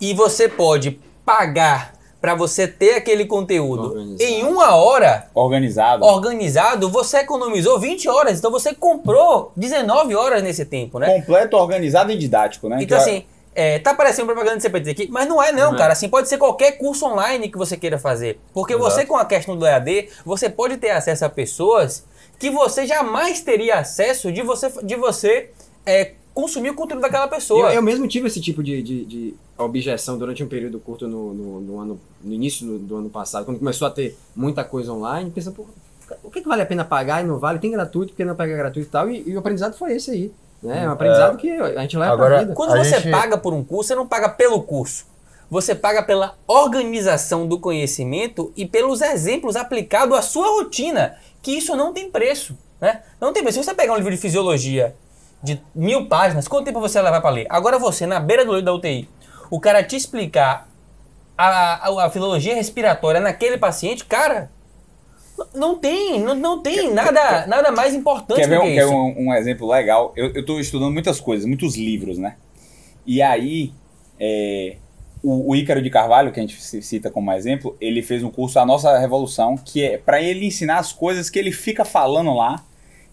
e 0.00 0.12
você 0.12 0.48
pode 0.48 1.00
pagar 1.24 1.94
para 2.20 2.34
você 2.34 2.66
ter 2.66 2.94
aquele 2.94 3.24
conteúdo 3.26 3.88
Organizado. 3.88 4.22
em 4.22 4.44
uma 4.44 4.74
hora, 4.74 5.28
Organizado. 5.34 6.04
organizado, 6.04 6.88
você 6.88 7.18
economizou 7.18 7.78
20 7.78 8.08
horas. 8.08 8.38
Então 8.38 8.50
você 8.50 8.74
comprou 8.74 9.52
19 9.56 10.14
horas 10.14 10.42
nesse 10.42 10.64
tempo, 10.64 10.98
né? 10.98 11.14
Completo, 11.20 11.56
organizado 11.56 12.10
e 12.10 12.16
didático, 12.16 12.68
né? 12.68 12.78
Então, 12.80 12.86
Que 12.86 12.94
assim, 12.94 13.24
é, 13.54 13.78
tá 13.78 13.94
parecendo 13.94 14.26
propaganda 14.26 14.56
de 14.56 14.62
CPT 14.62 14.90
aqui, 14.90 15.08
mas 15.10 15.26
não 15.28 15.42
é 15.42 15.50
não, 15.50 15.74
é. 15.74 15.78
cara. 15.78 15.92
Assim, 15.92 16.08
pode 16.08 16.28
ser 16.28 16.36
qualquer 16.36 16.72
curso 16.72 17.06
online 17.06 17.48
que 17.48 17.56
você 17.56 17.76
queira 17.76 17.98
fazer. 17.98 18.38
Porque 18.52 18.74
Exato. 18.74 18.90
você, 18.90 19.06
com 19.06 19.16
a 19.16 19.24
questão 19.24 19.56
do 19.56 19.66
EAD, 19.66 20.10
você 20.24 20.50
pode 20.50 20.76
ter 20.76 20.90
acesso 20.90 21.24
a 21.24 21.28
pessoas 21.28 22.04
que 22.38 22.50
você 22.50 22.86
jamais 22.86 23.40
teria 23.40 23.76
acesso 23.76 24.30
de 24.30 24.42
você, 24.42 24.70
de 24.82 24.94
você 24.96 25.50
é, 25.86 26.12
consumir 26.36 26.68
o 26.68 26.74
conteúdo 26.74 27.00
daquela 27.00 27.26
pessoa. 27.26 27.70
Eu, 27.70 27.76
eu 27.76 27.82
mesmo 27.82 28.06
tive 28.06 28.26
esse 28.26 28.42
tipo 28.42 28.62
de, 28.62 28.82
de, 28.82 29.04
de 29.06 29.34
objeção 29.56 30.18
durante 30.18 30.44
um 30.44 30.46
período 30.46 30.78
curto 30.78 31.08
no, 31.08 31.32
no, 31.32 31.60
no 31.62 31.80
ano, 31.80 32.00
no 32.22 32.30
início 32.30 32.66
do, 32.66 32.78
do 32.78 32.96
ano 32.96 33.08
passado, 33.08 33.46
quando 33.46 33.58
começou 33.58 33.88
a 33.88 33.90
ter 33.90 34.14
muita 34.36 34.62
coisa 34.62 34.92
online, 34.92 35.30
pensando, 35.30 35.54
pô, 35.54 35.64
o 36.22 36.30
que, 36.30 36.42
que 36.42 36.46
vale 36.46 36.60
a 36.60 36.66
pena 36.66 36.84
pagar 36.84 37.24
e 37.24 37.26
não 37.26 37.38
vale? 37.38 37.58
Tem 37.58 37.70
gratuito, 37.70 38.12
porque 38.12 38.22
não 38.22 38.36
paga 38.36 38.54
gratuito 38.54 38.86
e 38.86 38.92
tal, 38.92 39.08
e, 39.08 39.24
e 39.26 39.34
o 39.34 39.38
aprendizado 39.38 39.72
foi 39.78 39.94
esse 39.94 40.10
aí. 40.10 40.30
Né? 40.62 40.84
É 40.84 40.88
um 40.88 40.92
aprendizado 40.92 41.38
que 41.38 41.50
a 41.50 41.80
gente 41.80 41.96
leva 41.96 42.12
Agora- 42.12 42.28
pra 42.34 42.38
vida. 42.40 42.52
Quando 42.54 42.74
A 42.74 42.84
você 42.84 43.00
gente- 43.00 43.10
paga 43.10 43.38
por 43.38 43.54
um 43.54 43.64
curso, 43.64 43.88
você 43.88 43.94
não 43.94 44.06
paga 44.06 44.28
pelo 44.28 44.62
curso. 44.62 45.06
Você 45.50 45.74
paga 45.74 46.02
pela 46.02 46.36
organização 46.46 47.46
do 47.48 47.58
conhecimento 47.58 48.52
e 48.54 48.66
pelos 48.66 49.00
exemplos 49.00 49.56
aplicados 49.56 50.18
à 50.18 50.20
sua 50.20 50.48
rotina, 50.48 51.14
que 51.40 51.52
isso 51.52 51.74
não 51.74 51.94
tem 51.94 52.10
preço. 52.10 52.54
Né? 52.78 53.00
Não 53.18 53.32
tem 53.32 53.42
preço. 53.42 53.58
Se 53.58 53.64
você 53.64 53.72
pegar 53.74 53.94
um 53.94 53.96
livro 53.96 54.10
de 54.10 54.18
fisiologia 54.18 54.94
de 55.46 55.62
mil 55.74 56.06
páginas, 56.06 56.48
quanto 56.48 56.64
tempo 56.66 56.80
você 56.80 56.94
vai 57.00 57.04
levar 57.10 57.20
para 57.20 57.30
ler? 57.30 57.46
Agora 57.48 57.78
você, 57.78 58.06
na 58.06 58.18
beira 58.20 58.44
do 58.44 58.52
leito 58.52 58.64
da 58.64 58.74
UTI, 58.74 59.08
o 59.50 59.60
cara 59.60 59.82
te 59.82 59.96
explicar 59.96 60.68
a, 61.38 61.88
a, 61.88 62.06
a 62.06 62.10
filologia 62.10 62.54
respiratória 62.54 63.20
naquele 63.20 63.56
paciente, 63.56 64.04
cara, 64.04 64.50
não 65.54 65.76
tem, 65.78 66.18
não, 66.20 66.34
não 66.34 66.62
tem 66.62 66.92
nada, 66.92 67.46
nada 67.46 67.70
mais 67.70 67.94
importante 67.94 68.40
Quer 68.40 68.48
ver 68.48 68.56
do 68.56 68.62
que 68.62 68.74
quer 68.74 68.84
isso. 68.84 68.92
um, 68.94 69.28
um 69.28 69.34
exemplo 69.34 69.68
legal? 69.70 70.12
Eu, 70.16 70.32
eu 70.34 70.44
tô 70.44 70.58
estudando 70.58 70.92
muitas 70.92 71.20
coisas, 71.20 71.46
muitos 71.46 71.76
livros, 71.76 72.18
né? 72.18 72.36
E 73.06 73.22
aí, 73.22 73.72
é, 74.18 74.76
o, 75.22 75.50
o 75.52 75.56
Ícaro 75.56 75.80
de 75.82 75.90
Carvalho, 75.90 76.32
que 76.32 76.40
a 76.40 76.42
gente 76.42 76.60
ci- 76.60 76.82
cita 76.82 77.10
como 77.10 77.30
exemplo, 77.32 77.76
ele 77.80 78.02
fez 78.02 78.22
um 78.24 78.30
curso 78.30 78.58
A 78.58 78.66
Nossa 78.66 78.98
Revolução, 78.98 79.56
que 79.56 79.84
é 79.84 79.98
para 79.98 80.20
ele 80.20 80.46
ensinar 80.46 80.78
as 80.78 80.92
coisas 80.92 81.28
que 81.30 81.38
ele 81.38 81.52
fica 81.52 81.84
falando 81.84 82.32
lá, 82.32 82.64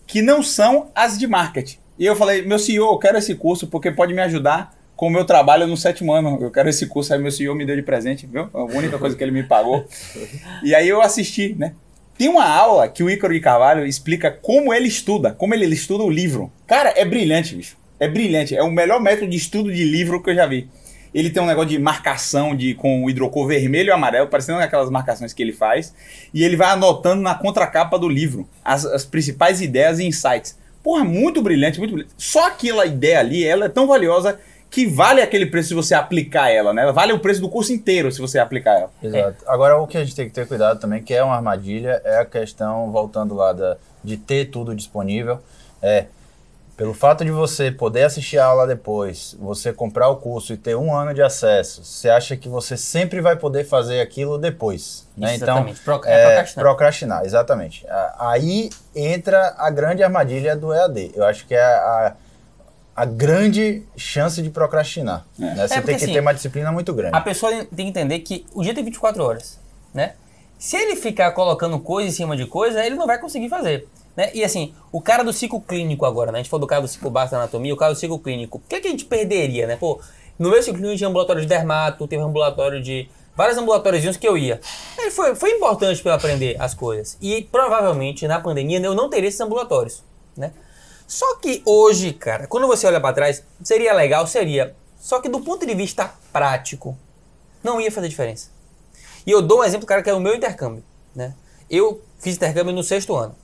que 0.08 0.22
não 0.22 0.42
são 0.42 0.90
as 0.96 1.18
de 1.20 1.28
marketing. 1.28 1.78
E 2.04 2.06
eu 2.06 2.18
falei, 2.18 2.42
meu 2.42 2.60
CEO, 2.60 2.92
eu 2.92 2.98
quero 2.98 3.18
esse 3.18 3.34
curso 3.34 3.66
porque 3.66 3.90
pode 3.90 4.14
me 4.14 4.22
ajudar 4.22 4.76
com 4.94 5.08
o 5.08 5.10
meu 5.10 5.24
trabalho 5.24 5.66
no 5.66 5.78
sétimo 5.78 6.12
ano. 6.12 6.38
Eu 6.42 6.52
quero 6.52 6.68
esse 6.68 6.86
curso, 6.86 7.14
aí 7.14 7.18
meu 7.18 7.32
CEO 7.32 7.56
me 7.56 7.66
deu 7.66 7.78
de 7.78 7.82
presente, 7.82 8.28
viu? 8.28 8.50
A 8.54 8.66
única 8.66 8.98
coisa 9.00 9.16
que 9.16 9.24
ele 9.24 9.32
me 9.32 9.44
pagou. 9.44 9.86
E 10.62 10.76
aí 10.76 10.90
eu 10.90 11.02
assisti, 11.02 11.56
né? 11.58 11.76
Tem 12.18 12.28
uma 12.28 12.44
aula 12.44 12.90
que 12.90 13.02
o 13.02 13.10
Ícaro 13.10 13.34
de 13.34 13.40
Carvalho 13.40 13.86
explica 13.86 14.30
como 14.30 14.74
ele 14.74 14.90
estuda, 14.90 15.32
como 15.32 15.54
ele, 15.54 15.64
ele 15.64 15.76
estuda 15.76 16.04
o 16.04 16.10
livro. 16.10 16.52
Cara, 16.68 16.94
é 16.94 17.06
brilhante, 17.06 17.56
bicho. 17.56 17.78
É 17.98 18.06
brilhante. 18.10 18.54
É 18.54 18.62
o 18.62 18.70
melhor 18.70 19.00
método 19.00 19.32
de 19.32 19.38
estudo 19.38 19.72
de 19.72 19.86
livro 19.86 20.22
que 20.22 20.32
eu 20.32 20.36
já 20.36 20.46
vi. 20.46 20.68
Ele 21.14 21.30
tem 21.30 21.42
um 21.42 21.46
negócio 21.46 21.70
de 21.70 21.80
marcação 21.80 22.54
de, 22.54 22.74
com 22.74 23.06
o 23.06 23.10
hidrocor 23.10 23.48
vermelho 23.48 23.88
e 23.88 23.92
amarelo, 23.92 24.28
parecendo 24.28 24.60
aquelas 24.60 24.90
marcações 24.90 25.32
que 25.32 25.42
ele 25.42 25.54
faz. 25.54 25.96
E 26.34 26.44
ele 26.44 26.58
vai 26.58 26.68
anotando 26.68 27.22
na 27.22 27.34
contracapa 27.34 27.98
do 27.98 28.10
livro 28.10 28.46
as, 28.62 28.84
as 28.84 29.06
principais 29.06 29.62
ideias 29.62 30.00
e 30.00 30.04
insights. 30.04 30.62
Porra, 30.84 31.04
muito 31.06 31.42
brilhante, 31.42 31.80
muito 31.80 31.94
brilhante. 31.94 32.14
Só 32.18 32.48
aquela 32.48 32.86
ideia 32.86 33.20
ali, 33.20 33.44
ela 33.44 33.66
é 33.66 33.70
tão 33.70 33.88
valiosa 33.88 34.38
que 34.70 34.86
vale 34.88 35.22
aquele 35.22 35.46
preço 35.46 35.70
se 35.70 35.74
você 35.76 35.94
aplicar 35.94 36.50
ela, 36.50 36.74
né? 36.74 36.92
Vale 36.92 37.14
o 37.14 37.20
preço 37.20 37.40
do 37.40 37.48
curso 37.48 37.72
inteiro 37.72 38.12
se 38.12 38.20
você 38.20 38.40
aplicar 38.40 38.74
ela. 38.74 38.92
Exato. 39.02 39.44
Agora, 39.48 39.78
o 39.78 39.88
que 39.88 39.98
a 39.98 40.04
gente 40.04 40.16
tem 40.16 40.28
que 40.28 40.34
ter 40.34 40.48
cuidado 40.48 40.80
também, 40.80 41.02
que 41.02 41.14
é 41.14 41.24
uma 41.24 41.36
armadilha, 41.36 42.02
é 42.04 42.18
a 42.18 42.26
questão, 42.26 42.92
voltando 42.92 43.36
lá 43.36 43.54
da, 43.54 43.78
de 44.04 44.18
ter 44.18 44.46
tudo 44.46 44.76
disponível, 44.76 45.40
é 45.82 46.08
pelo 46.76 46.94
fato 46.94 47.24
de 47.24 47.30
você 47.32 47.72
poder 47.72 48.04
assistir 48.04 48.40
a 48.40 48.46
aula 48.46 48.66
depois, 48.66 49.36
você 49.40 49.72
comprar 49.72 50.10
o 50.10 50.16
curso 50.16 50.54
e 50.54 50.58
ter 50.58 50.76
um 50.76 50.94
ano 50.96 51.14
de 51.14 51.22
acesso, 51.22 51.84
você 51.84 52.10
acha 52.10 52.36
que 52.36 52.50
você 52.50 52.76
sempre 52.76 53.22
vai 53.22 53.36
poder 53.36 53.64
fazer 53.64 54.02
aquilo 54.02 54.38
depois. 54.40 55.08
Né? 55.16 55.36
Então, 55.36 55.50
Exatamente. 55.50 55.80
Pro- 55.82 56.02
é 56.06 56.14
é, 56.14 56.26
procrastinar. 56.26 56.66
procrastinar, 56.66 57.26
exatamente. 57.26 57.88
A- 57.88 58.16
Aí 58.32 58.70
entra 58.96 59.54
a 59.58 59.70
grande 59.70 60.02
armadilha 60.04 60.56
do 60.56 60.74
EAD. 60.74 61.12
Eu 61.14 61.24
acho 61.26 61.46
que 61.46 61.54
é 61.54 61.62
a, 61.64 62.16
a 62.96 63.06
grande 63.06 63.84
chance 63.96 64.42
de 64.42 64.50
procrastinar. 64.50 65.26
né? 65.38 65.54
Você 65.68 65.76
porque 65.76 65.82
tem 65.92 65.98
que 65.98 66.04
assim, 66.06 66.14
ter 66.14 66.20
uma 66.22 66.34
disciplina 66.34 66.72
muito 66.72 66.92
grande. 66.94 67.16
A 67.16 67.22
pessoa 67.22 67.52
tem 67.52 67.66
que 67.68 67.84
entender 67.84 68.20
que 68.20 68.46
o 68.52 68.64
dia 68.64 68.74
tem 68.74 68.84
24 68.84 69.24
horas, 69.24 69.60
né? 69.94 70.14
Se 70.58 70.76
ele 70.78 70.96
ficar 70.96 71.32
colocando 71.34 71.78
coisa 71.80 72.10
em 72.10 72.12
cima 72.12 72.36
de 72.38 72.48
coisa, 72.48 72.84
ele 72.84 72.96
não 72.96 73.06
vai 73.06 73.20
conseguir 73.20 73.50
fazer. 73.50 73.88
Né? 74.16 74.32
E 74.34 74.44
assim, 74.44 74.74
o 74.92 75.02
cara 75.02 75.24
do 75.24 75.34
ciclo 75.34 75.60
clínico 75.60 76.06
agora, 76.06 76.32
né? 76.32 76.40
A 76.40 76.42
gente 76.42 76.50
falou 76.50 76.62
do 76.62 76.68
cara 76.68 76.82
do 76.82 76.88
ciclo 76.88 77.10
básico 77.10 77.32
da 77.32 77.42
anatomia, 77.42 77.74
o 77.74 77.78
cara 77.78 77.94
do 77.94 78.00
ciclo 78.00 78.20
clínico. 78.20 78.60
O 78.60 78.62
que, 78.68 78.76
é 78.76 78.80
que 78.80 78.88
a 78.88 78.92
gente 78.92 79.06
perderia, 79.06 79.66
né? 79.68 79.76
Pô, 79.76 80.00
No 80.38 80.50
meu 80.50 80.62
ciclo 80.62 80.80
clínico 80.80 80.98
tinha 80.98 81.10
ambulatório 81.10 81.42
de 81.42 81.48
dermato, 81.48 82.08
teve 82.08 82.22
ambulatório 82.22 82.82
de. 82.82 83.10
Vários 83.36 83.58
ambulatórios 83.58 84.16
que 84.16 84.28
eu 84.28 84.38
ia. 84.38 84.62
Aí 85.00 85.10
foi, 85.10 85.34
foi 85.34 85.52
importante 85.52 86.00
para 86.04 86.12
eu 86.12 86.16
aprender 86.16 86.56
as 86.60 86.76
coisas. 86.76 87.18
E 87.20 87.42
provavelmente 87.52 88.28
na 88.28 88.40
pandemia 88.40 88.80
eu 88.80 88.94
não 88.94 89.10
teria 89.10 89.28
esses 89.28 89.42
ambulatórios, 89.42 90.04
né? 90.38 90.52
Só 91.08 91.36
que 91.38 91.64
hoje, 91.66 92.14
cara, 92.14 92.46
quando 92.46 92.68
você 92.68 92.86
olha 92.86 93.02
para 93.02 93.14
trás, 93.14 93.44
seria 93.64 93.94
legal, 93.94 94.28
seria. 94.28 94.76
Só 95.00 95.20
que 95.20 95.28
do 95.28 95.40
ponto 95.42 95.66
de 95.66 95.74
vista 95.74 96.14
prático, 96.32 96.96
não 97.64 97.82
ia 97.82 97.92
fazer 97.92 98.08
diferença. 98.08 98.52
E 99.26 99.32
eu 99.32 99.42
dou 99.42 99.60
um 99.60 99.64
exemplo, 99.64 99.88
cara, 99.88 100.04
que 100.04 100.10
é 100.10 100.14
o 100.14 100.20
meu 100.20 100.36
intercâmbio, 100.36 100.84
né? 101.16 101.34
Eu 101.70 102.02
fiz 102.20 102.36
intercâmbio 102.36 102.74
no 102.74 102.84
sexto 102.84 103.16
ano. 103.16 103.36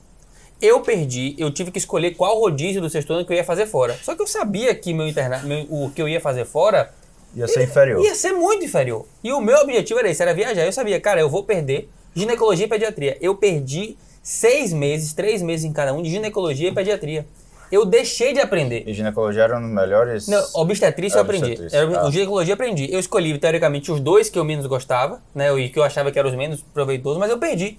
Eu 0.60 0.80
perdi, 0.80 1.34
eu 1.38 1.50
tive 1.50 1.70
que 1.70 1.78
escolher 1.78 2.14
qual 2.14 2.38
rodízio 2.38 2.80
do 2.80 2.90
sexto 2.90 3.12
ano 3.12 3.24
que 3.24 3.32
eu 3.32 3.36
ia 3.36 3.44
fazer 3.44 3.66
fora. 3.66 3.98
Só 4.02 4.14
que 4.14 4.22
eu 4.22 4.26
sabia 4.26 4.74
que 4.74 4.92
meu 4.92 5.08
interna 5.08 5.38
meu, 5.38 5.66
o 5.70 5.90
que 5.90 6.02
eu 6.02 6.08
ia 6.08 6.20
fazer 6.20 6.44
fora 6.44 6.92
Ia 7.34 7.46
ser 7.46 7.62
inferior. 7.62 8.04
ia 8.04 8.14
ser 8.14 8.32
muito 8.32 8.64
inferior. 8.64 9.06
E 9.22 9.32
o 9.32 9.40
meu 9.40 9.56
objetivo 9.58 10.00
era 10.00 10.10
esse, 10.10 10.22
era 10.22 10.34
viajar. 10.34 10.64
Eu 10.64 10.72
sabia, 10.72 11.00
cara, 11.00 11.20
eu 11.20 11.30
vou 11.30 11.44
perder 11.44 11.88
ginecologia 12.14 12.66
e 12.66 12.68
pediatria. 12.68 13.16
Eu 13.20 13.34
perdi 13.36 13.96
seis 14.22 14.72
meses, 14.72 15.12
três 15.12 15.40
meses 15.40 15.64
em 15.64 15.72
cada 15.72 15.92
um 15.92 16.02
de 16.02 16.10
ginecologia 16.10 16.68
e 16.68 16.72
pediatria. 16.72 17.26
Eu 17.70 17.86
deixei 17.86 18.32
de 18.32 18.40
aprender. 18.40 18.82
E 18.84 18.92
ginecologia 18.92 19.44
era 19.44 19.56
um 19.56 19.62
dos 19.62 19.70
melhores. 19.70 20.26
Não, 20.26 20.44
obstetrícia 20.54 21.18
eu 21.18 21.22
aprendi. 21.22 21.56
Era, 21.72 22.00
ah. 22.00 22.08
o 22.08 22.10
ginecologia 22.10 22.52
eu 22.52 22.54
aprendi. 22.54 22.92
Eu 22.92 22.98
escolhi, 22.98 23.38
teoricamente, 23.38 23.92
os 23.92 24.00
dois 24.00 24.28
que 24.28 24.38
eu 24.38 24.44
menos 24.44 24.66
gostava, 24.66 25.22
né? 25.32 25.56
E 25.56 25.68
que 25.68 25.78
eu 25.78 25.84
achava 25.84 26.10
que 26.10 26.18
eram 26.18 26.30
os 26.30 26.36
menos 26.36 26.62
proveitosos, 26.74 27.18
mas 27.18 27.30
eu 27.30 27.38
perdi. 27.38 27.78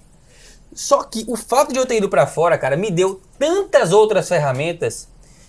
Só 0.74 1.02
que 1.02 1.24
o 1.28 1.36
fato 1.36 1.72
de 1.72 1.78
eu 1.78 1.86
ter 1.86 1.96
ido 1.96 2.08
pra 2.08 2.26
fora, 2.26 2.56
cara, 2.56 2.76
me 2.76 2.90
deu 2.90 3.20
tantas 3.38 3.92
outras 3.92 4.28
ferramentas 4.28 5.08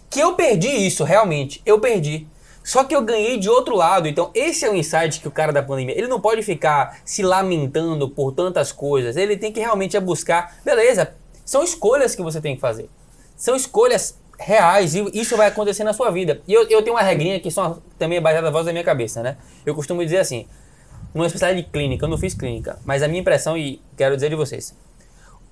que 0.09 0.19
eu 0.19 0.33
perdi 0.35 0.67
isso, 0.67 1.03
realmente. 1.03 1.61
Eu 1.65 1.79
perdi. 1.79 2.27
Só 2.63 2.83
que 2.83 2.95
eu 2.95 3.01
ganhei 3.01 3.37
de 3.37 3.49
outro 3.49 3.75
lado. 3.75 4.07
Então, 4.07 4.31
esse 4.33 4.65
é 4.65 4.69
o 4.69 4.75
insight 4.75 5.19
que 5.19 5.27
o 5.27 5.31
cara 5.31 5.51
da 5.51 5.61
pandemia. 5.61 5.97
Ele 5.97 6.07
não 6.07 6.21
pode 6.21 6.41
ficar 6.43 6.99
se 7.03 7.21
lamentando 7.21 8.09
por 8.09 8.31
tantas 8.31 8.71
coisas. 8.71 9.17
Ele 9.17 9.35
tem 9.35 9.51
que 9.51 9.59
realmente 9.59 9.97
é 9.97 9.99
buscar. 9.99 10.57
Beleza, 10.63 11.13
são 11.45 11.63
escolhas 11.63 12.15
que 12.15 12.21
você 12.21 12.39
tem 12.39 12.55
que 12.55 12.61
fazer. 12.61 12.89
São 13.35 13.55
escolhas 13.55 14.17
reais 14.39 14.95
e 14.95 15.03
isso 15.13 15.35
vai 15.37 15.47
acontecer 15.47 15.83
na 15.83 15.93
sua 15.93 16.09
vida. 16.11 16.41
E 16.47 16.53
eu, 16.53 16.67
eu 16.69 16.81
tenho 16.81 16.95
uma 16.95 17.01
regrinha 17.01 17.39
que 17.39 17.51
só 17.51 17.77
também 17.97 18.17
é 18.17 18.21
baseada 18.21 18.45
na 18.45 18.51
voz 18.51 18.65
da 18.65 18.71
minha 18.71 18.83
cabeça, 18.83 19.21
né? 19.21 19.37
Eu 19.65 19.75
costumo 19.75 20.03
dizer 20.03 20.17
assim, 20.17 20.47
numa 21.13 21.27
especialidade 21.27 21.65
de 21.65 21.71
clínica, 21.71 22.05
eu 22.05 22.09
não 22.09 22.17
fiz 22.17 22.33
clínica, 22.33 22.79
mas 22.85 23.03
a 23.03 23.07
minha 23.07 23.21
impressão, 23.21 23.57
e 23.57 23.81
quero 23.97 24.15
dizer 24.15 24.29
de 24.29 24.35
vocês, 24.35 24.75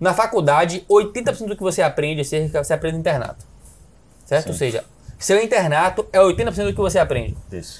na 0.01 0.13
faculdade, 0.15 0.83
80% 0.89 1.45
do 1.47 1.55
que 1.55 1.61
você 1.61 1.81
aprende 1.81 2.25
cerca, 2.25 2.61
você 2.63 2.73
aprende 2.73 2.95
no 2.95 2.99
internato. 3.01 3.45
Certo? 4.25 4.47
Ou 4.47 4.53
seja, 4.55 4.83
seu 5.19 5.41
internato 5.41 6.05
é 6.11 6.19
80% 6.19 6.65
do 6.65 6.73
que 6.73 6.81
você 6.81 6.97
aprende. 6.97 7.37
Isso. 7.51 7.79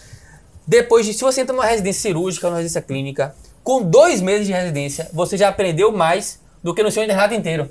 Depois 0.68 1.06
de, 1.06 1.14
se 1.14 1.22
você 1.22 1.42
entra 1.42 1.56
numa 1.56 1.66
residência 1.66 2.02
cirúrgica, 2.04 2.48
numa 2.48 2.58
residência 2.58 2.82
clínica, 2.82 3.34
com 3.64 3.82
dois 3.82 4.22
meses 4.22 4.46
de 4.46 4.54
residência, 4.54 5.10
você 5.12 5.36
já 5.36 5.50
aprendeu 5.50 5.92
mais 5.92 6.40
do 6.64 6.74
que 6.76 6.84
no 6.84 6.92
seu 6.92 7.04
internato 7.04 7.34
inteiro. 7.34 7.70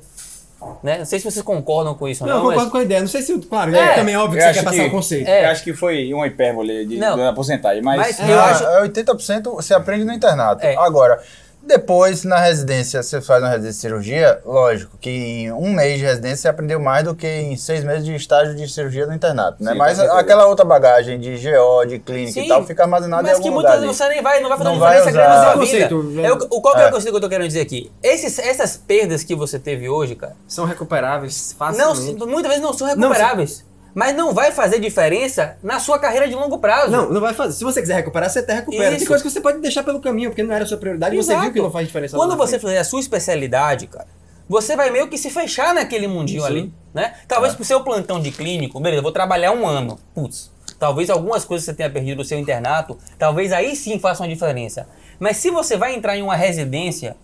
Né? 0.82 0.98
Não 0.98 1.04
sei 1.06 1.18
se 1.20 1.24
vocês 1.30 1.42
concordam 1.42 1.94
com 1.94 2.06
isso 2.08 2.22
ou 2.24 2.28
Não, 2.28 2.36
não, 2.36 2.42
eu 2.42 2.48
concordo 2.50 2.64
mas... 2.64 2.72
com 2.72 2.78
a 2.78 2.82
ideia. 2.82 3.00
Não 3.00 3.08
sei 3.08 3.22
se, 3.22 3.38
claro, 3.38 3.74
É, 3.74 3.78
é, 3.78 3.94
também 3.94 4.14
é 4.14 4.18
óbvio 4.18 4.38
que 4.38 4.38
eu 4.38 4.42
você 4.42 4.50
acho 4.50 4.58
quer 4.58 4.64
passar 4.64 4.82
que- 4.82 4.88
o 4.88 4.90
conceito. 4.90 5.28
É. 5.28 5.44
Eu 5.46 5.50
acho 5.50 5.64
que 5.64 5.72
foi 5.72 6.12
uma 6.12 6.26
hipérbole 6.26 6.84
de, 6.86 6.98
Não. 6.98 7.16
da 7.16 7.32
porcentagem, 7.32 7.82
mas, 7.82 7.96
Mas 7.98 8.20
É, 8.20 8.32
eu 8.32 8.40
acho- 8.40 8.64
é 8.64 8.82
80% 8.82 9.54
você 9.54 9.72
aprende 9.72 10.04
no 10.04 10.12
internato. 10.12 10.66
É. 10.66 10.76
Agora, 10.76 11.22
depois 11.62 12.24
na 12.24 12.38
residência, 12.38 13.02
você 13.02 13.20
faz 13.20 13.42
uma 13.42 13.48
residência 13.50 13.76
de 13.76 13.80
cirurgia, 13.80 14.40
lógico 14.44 14.96
que 15.00 15.10
em 15.10 15.52
um 15.52 15.72
mês 15.72 15.98
de 15.98 16.04
residência 16.04 16.36
você 16.36 16.48
aprendeu 16.48 16.80
mais 16.80 17.04
do 17.04 17.14
que 17.14 17.26
em 17.26 17.56
seis 17.56 17.84
meses 17.84 18.04
de 18.04 18.14
estágio 18.14 18.54
de 18.54 18.68
cirurgia 18.68 19.06
no 19.06 19.14
internato, 19.14 19.62
né? 19.62 19.72
Sim, 19.72 19.78
Mas 19.78 20.00
aquela 20.00 20.46
outra 20.46 20.64
bagagem 20.64 21.18
de 21.20 21.30
GO, 21.36 21.84
de 21.86 21.98
clínica 21.98 22.32
Sim, 22.32 22.44
e 22.44 22.48
tal, 22.48 22.64
fica 22.66 22.82
armazenada 22.82 23.22
em 23.22 23.26
Mas 23.32 23.38
que 23.38 23.46
algum 23.46 23.54
muitas 23.54 23.74
lugar. 23.74 23.86
vezes 23.86 23.96
você 23.96 24.08
nem 24.08 24.22
vai, 24.22 24.40
não 24.40 24.48
vai 24.48 24.58
fazer 24.58 24.70
Não 24.70 24.76
diferença 24.78 25.04
vai 25.04 25.12
grande 25.12 25.28
na 25.28 25.34
usar. 25.34 25.52
sua 25.52 25.64
vida. 25.64 25.88
Conceito, 25.88 26.20
É 26.26 26.32
o, 26.32 26.36
o- 26.50 26.60
qual 26.62 26.74
que 26.74 26.80
é. 26.80 26.84
É. 26.84 26.88
o 26.88 26.90
conceito 26.90 27.10
que 27.10 27.16
eu 27.16 27.20
tô 27.20 27.28
querendo 27.28 27.46
dizer 27.48 27.60
aqui? 27.60 27.92
Esses, 28.02 28.38
essas 28.38 28.76
perdas 28.76 29.22
que 29.22 29.34
você 29.34 29.58
teve 29.58 29.88
hoje, 29.88 30.14
cara, 30.16 30.34
São 30.48 30.64
recuperáveis 30.64 31.54
não, 31.58 31.66
facilmente. 31.94 32.24
muitas 32.26 32.48
vezes 32.50 32.62
não 32.62 32.72
são 32.72 32.86
recuperáveis. 32.86 33.64
Mas 33.94 34.14
não 34.16 34.32
vai 34.32 34.52
fazer 34.52 34.78
diferença 34.78 35.56
na 35.62 35.78
sua 35.80 35.98
carreira 35.98 36.28
de 36.28 36.34
longo 36.34 36.58
prazo. 36.58 36.90
Não, 36.90 37.10
não 37.10 37.20
vai 37.20 37.34
fazer. 37.34 37.54
Se 37.54 37.64
você 37.64 37.80
quiser 37.80 37.96
recuperar, 37.96 38.30
você 38.30 38.40
até 38.40 38.54
recupera. 38.54 38.90
Tem 38.90 38.96
Isso. 38.96 39.06
coisa 39.06 39.22
que 39.22 39.30
você 39.30 39.40
pode 39.40 39.58
deixar 39.60 39.82
pelo 39.82 40.00
caminho, 40.00 40.30
porque 40.30 40.42
não 40.42 40.54
era 40.54 40.64
a 40.64 40.66
sua 40.66 40.78
prioridade, 40.78 41.16
você 41.16 41.32
Exato. 41.32 41.42
viu 41.42 41.52
que 41.52 41.60
não 41.60 41.70
faz 41.70 41.86
diferença. 41.86 42.16
Quando 42.16 42.36
você 42.36 42.58
frente. 42.58 42.70
fizer 42.70 42.78
a 42.78 42.84
sua 42.84 43.00
especialidade, 43.00 43.86
cara, 43.86 44.06
você 44.48 44.74
vai 44.74 44.90
meio 44.90 45.08
que 45.08 45.16
se 45.16 45.30
fechar 45.30 45.74
naquele 45.74 46.08
mundinho 46.08 46.42
Sim. 46.42 46.46
ali, 46.46 46.74
né? 46.92 47.14
Talvez 47.28 47.54
pro 47.54 47.64
seu 47.64 47.82
plantão 47.82 48.20
de 48.20 48.30
clínico, 48.30 48.80
beleza, 48.80 48.98
eu 48.98 49.02
vou 49.02 49.12
trabalhar 49.12 49.52
um 49.52 49.66
ano. 49.66 49.98
Putz, 50.14 50.50
talvez 50.78 51.08
algumas 51.08 51.44
coisas 51.44 51.64
você 51.64 51.74
tenha 51.74 51.88
perdido 51.88 52.18
no 52.18 52.24
seu 52.24 52.38
internato, 52.38 52.98
talvez 53.18 53.52
aí 53.52 53.76
sim 53.76 53.98
faça 53.98 54.22
uma 54.22 54.28
diferença. 54.28 54.88
Mas 55.18 55.36
se 55.36 55.50
você 55.50 55.76
vai 55.76 55.94
entrar 55.94 56.16
em 56.16 56.22
uma 56.22 56.34
residência, 56.34 57.16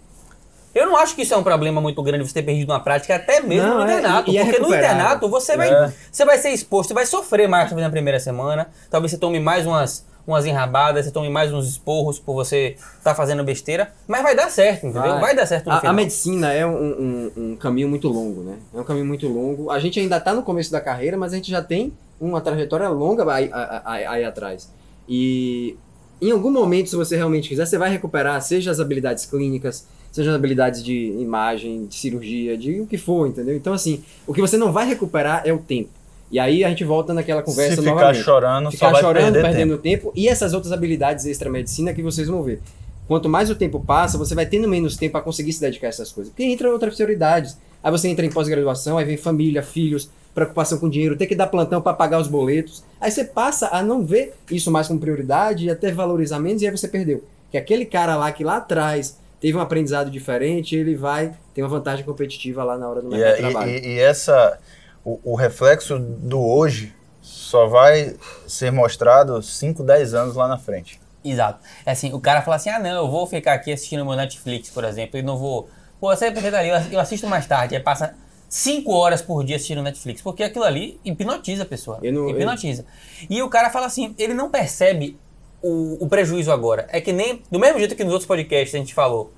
eu 0.79 0.87
não 0.87 0.97
acho 0.97 1.15
que 1.17 1.23
isso 1.23 1.33
é 1.35 1.37
um 1.37 1.43
problema 1.43 1.81
muito 1.81 2.03
grande 2.03 2.27
você 2.27 2.35
ter 2.35 2.43
perdido 2.43 2.71
uma 2.73 2.81
prática, 2.81 3.17
até 3.17 3.41
mesmo 3.41 3.69
Não, 3.69 3.79
no 3.85 3.91
é, 3.91 3.99
internato. 3.99 4.31
e 4.31 4.39
é 4.39 4.45
porque 4.45 4.59
no 4.59 4.69
recuperável. 4.69 4.97
internato 4.97 5.29
você 5.29 5.57
vai, 5.57 5.69
É. 5.73 5.93
você 6.13 6.25
vai 6.25 6.39
ser 6.39 6.51
exposto, 6.51 6.89
você 6.89 6.95
vai 6.95 7.07
sofrer 7.07 7.49
mais 7.49 7.69
talvez 7.69 7.85
na 7.87 7.91
primeira 7.91 8.21
semana. 8.21 8.69
Talvez 8.91 9.11
você 9.13 9.19
tome 9.19 9.41
mais 9.41 9.67
umas, 9.67 10.05
umas 10.27 10.45
enrabadas, 10.45 11.05
você 11.07 11.11
tome 11.11 11.29
mais 11.31 11.53
uns 11.53 11.69
esporros 11.69 12.19
por 12.19 12.35
você 12.35 12.77
estar 12.99 13.15
fazendo 13.15 13.43
besteira. 13.45 13.93
Mas 14.09 14.23
vai 14.23 14.35
dar 14.37 14.51
certo, 14.51 14.87
entendeu? 14.87 15.19
Vai, 15.21 15.35
dar 15.35 15.47
certo 15.47 15.67
no 15.67 15.73
a, 15.73 15.79
final. 15.81 15.93
a 15.93 15.97
medicina 15.97 16.53
é 16.53 16.67
um, 16.67 16.71
um- 16.73 17.33
um 17.53 17.57
caminho 17.57 17.89
muito 17.89 18.09
longo, 18.09 18.43
né? 18.43 18.57
É 18.75 18.81
um 18.81 18.85
caminho 18.85 19.07
muito 19.07 19.27
longo. 19.29 19.71
A 19.71 19.79
gente 19.79 19.99
ainda 20.01 20.17
está 20.17 20.35
no 20.35 20.43
começo 20.43 20.71
da 20.73 20.81
carreira, 20.81 21.17
mas 21.17 21.33
a 21.33 21.37
gente 21.37 21.51
já 21.51 21.63
tem 21.63 21.93
uma 22.21 22.41
trajetória 22.41 22.89
longa 22.89 23.31
aí, 23.33 23.51
aí- 23.85 24.05
aí 24.07 24.25
atrás. 24.25 24.69
E 25.09 25.77
em 26.21 26.31
algum 26.31 26.51
momento, 26.51 26.89
se 26.91 26.97
você 26.97 27.17
realmente 27.17 27.49
quiser, 27.49 27.67
você 27.67 27.79
vai 27.79 27.91
recuperar, 27.91 28.41
seja 28.43 28.71
as 28.71 28.81
habilidades 28.81 29.25
clínicas, 29.27 29.87
seja 30.17 30.31
as 30.31 30.37
habilidades 30.37 30.83
de 30.83 31.15
imagem, 31.19 31.85
de 31.87 31.95
cirurgia, 31.95 32.57
de 32.57 32.81
o 32.81 32.87
que 32.87 32.97
for, 32.97 33.29
entendeu? 33.29 33.55
Então, 33.55 33.75
assim, 33.75 34.03
o 34.27 34.33
que 34.33 34.41
você 34.41 34.57
não 34.57 34.73
vai 34.73 34.89
recuperar 34.89 35.43
é 35.45 35.53
o 35.53 35.59
tempo. 35.59 35.91
E 36.33 36.41
aí 36.41 36.65
a 36.65 36.71
gente 36.71 36.85
volta 36.85 37.13
naquela 37.13 37.43
conversa 37.43 37.77
Se 37.77 37.83
ficar 37.83 37.95
novamente 37.95 38.23
chorando, 38.23 38.71
ficar 38.71 38.91
só 38.95 39.01
chorando, 39.01 39.35
perder 39.35 39.43
perdendo 39.43 39.79
tempo. 39.79 40.07
tempo. 40.07 40.13
e 40.17 40.27
essas 40.27 40.55
outras 40.55 40.73
habilidades 40.73 41.27
extra-medicina 41.27 41.93
que 41.93 42.03
vocês 42.03 42.29
vão 42.29 42.43
ver. 42.43 42.63
Quanto 43.07 43.29
mais 43.29 43.51
o 43.51 43.55
tempo 43.55 43.79
passa, 43.79 44.17
você 44.17 44.35
vai 44.35 44.47
tendo 44.47 44.67
menos 44.67 44.97
tempo 44.97 45.13
para 45.13 45.21
conseguir 45.21 45.53
se 45.53 45.61
dedicar 45.61 45.87
a 45.87 45.91
essas 45.91 46.11
coisas. 46.11 46.33
Porque 46.33 46.45
entra 46.45 46.73
outras 46.73 46.95
prioridades. 46.95 47.59
Aí 47.85 47.91
você 47.91 48.09
entra 48.09 48.25
em 48.25 48.31
pós-graduação, 48.31 48.97
aí 48.97 49.05
vem 49.05 49.19
família, 49.19 49.63
filhos, 49.63 50.11
preocupação 50.35 50.79
com 50.79 50.89
dinheiro, 50.89 51.15
ter 51.15 51.27
que 51.27 51.37
dar 51.37 51.47
plantão 51.47 51.81
para 51.83 51.93
pagar 51.93 52.19
os 52.19 52.27
boletos. 52.27 52.83
Aí 52.99 53.11
você 53.11 53.23
passa 53.23 53.69
a 53.71 53.83
não 53.83 54.05
ver 54.05 54.35
isso 54.51 54.71
mais 54.71 54.89
como 54.89 54.99
prioridade 54.99 55.67
e 55.67 55.71
até 55.71 55.93
valorizar 55.93 56.41
menos 56.41 56.63
e 56.63 56.67
aí 56.67 56.75
você 56.75 56.89
perdeu. 56.89 57.23
Que 57.51 57.59
aquele 57.59 57.85
cara 57.85 58.17
lá 58.17 58.33
que 58.33 58.43
lá 58.43 58.57
atrás 58.57 59.19
teve 59.41 59.57
um 59.57 59.61
aprendizado 59.61 60.11
diferente, 60.11 60.75
ele 60.77 60.95
vai 60.95 61.33
ter 61.55 61.63
uma 61.63 61.69
vantagem 61.69 62.05
competitiva 62.05 62.65
lá 62.65 62.77
na 62.79 62.89
hora 62.89 63.03
do 63.03 63.09
E, 63.09 63.19
mercado 63.19 63.33
é- 63.33 63.37
de 63.37 63.41
trabalho. 63.51 63.71
e- 63.71 63.87
e 63.97 63.99
essa, 64.01 64.59
o, 65.05 65.21
o 65.25 65.35
reflexo 65.35 65.99
do 65.99 66.41
hoje 66.41 66.95
só 67.21 67.67
vai 67.67 68.17
ser 68.47 68.71
mostrado 68.73 69.43
5, 69.43 69.83
10 69.83 70.15
anos 70.15 70.37
lá 70.37 70.47
na 70.49 70.59
frente. 70.59 71.01
Exato. 71.25 71.59
É 71.85 71.91
assim, 71.91 72.13
o 72.13 72.21
cara 72.21 72.41
fala 72.43 72.57
assim, 72.57 72.71
ah 72.71 72.79
não, 72.79 72.91
eu 73.05 73.11
vou 73.11 73.27
ficar 73.27 73.55
aqui 73.55 73.73
assistindo 73.73 74.05
meu 74.05 74.15
Netflix, 74.15 74.71
por 74.71 74.85
exemplo, 74.85 75.19
e 75.19 75.23
não 75.23 75.37
vou... 75.37 75.69
Pô, 76.01 76.15
você 76.15 76.31
porque 76.31 76.47
ali, 76.49 76.69
eu 76.93 77.01
assisto 77.01 77.27
mais 77.27 77.47
tarde, 77.47 77.75
aí 77.75 77.83
passa 77.83 78.15
cinco 78.49 78.93
horas 78.93 79.23
por 79.23 79.43
dia 79.43 79.57
assistindo 79.57 79.83
Netflix, 79.83 80.23
porque 80.23 80.45
aquilo 80.45 80.65
ali 80.65 81.01
hipnotiza 81.05 81.65
a 81.65 81.67
pessoa. 81.67 81.99
Eu 82.03 82.13
não- 82.13 82.31
hipnotiza. 82.31 82.85
E 83.29 83.43
o 83.43 83.49
cara 83.49 83.71
fala 83.71 83.87
assim, 83.87 84.15
ele 84.19 84.35
não 84.35 84.51
percebe 84.51 85.19
o, 85.63 86.05
o 86.05 86.09
prejuízo 86.09 86.51
agora. 86.53 86.87
É 86.91 87.01
que 87.01 87.13
nem, 87.13 87.43
do 87.51 87.59
mesmo 87.59 87.79
jeito 87.79 87.95
que 87.97 88.05
nos 88.05 88.13
outros 88.13 88.27
podcasts 88.27 88.75
a 88.75 88.79
gente 88.79 88.95
falou, 88.95 89.33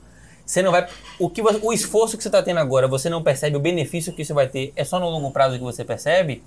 você 0.44 0.62
não 0.62 0.70
vai. 0.72 0.86
O, 1.18 1.28
que, 1.28 1.42
você- 1.42 1.60
o 1.62 1.72
esforço 1.72 2.16
que 2.16 2.22
você 2.22 2.28
está 2.28 2.42
tendo 2.42 2.58
agora, 2.60 2.88
você 2.88 3.08
não 3.10 3.22
percebe 3.22 3.56
o 3.56 3.60
benefício 3.60 4.12
que 4.12 4.22
isso 4.22 4.34
vai 4.34 4.46
ter, 4.48 4.72
é 4.76 4.84
só 4.84 4.98
no 4.98 5.08
longo 5.08 5.30
prazo 5.30 5.56
que 5.58 5.64
você 5.64 5.84
percebe. 5.84 6.42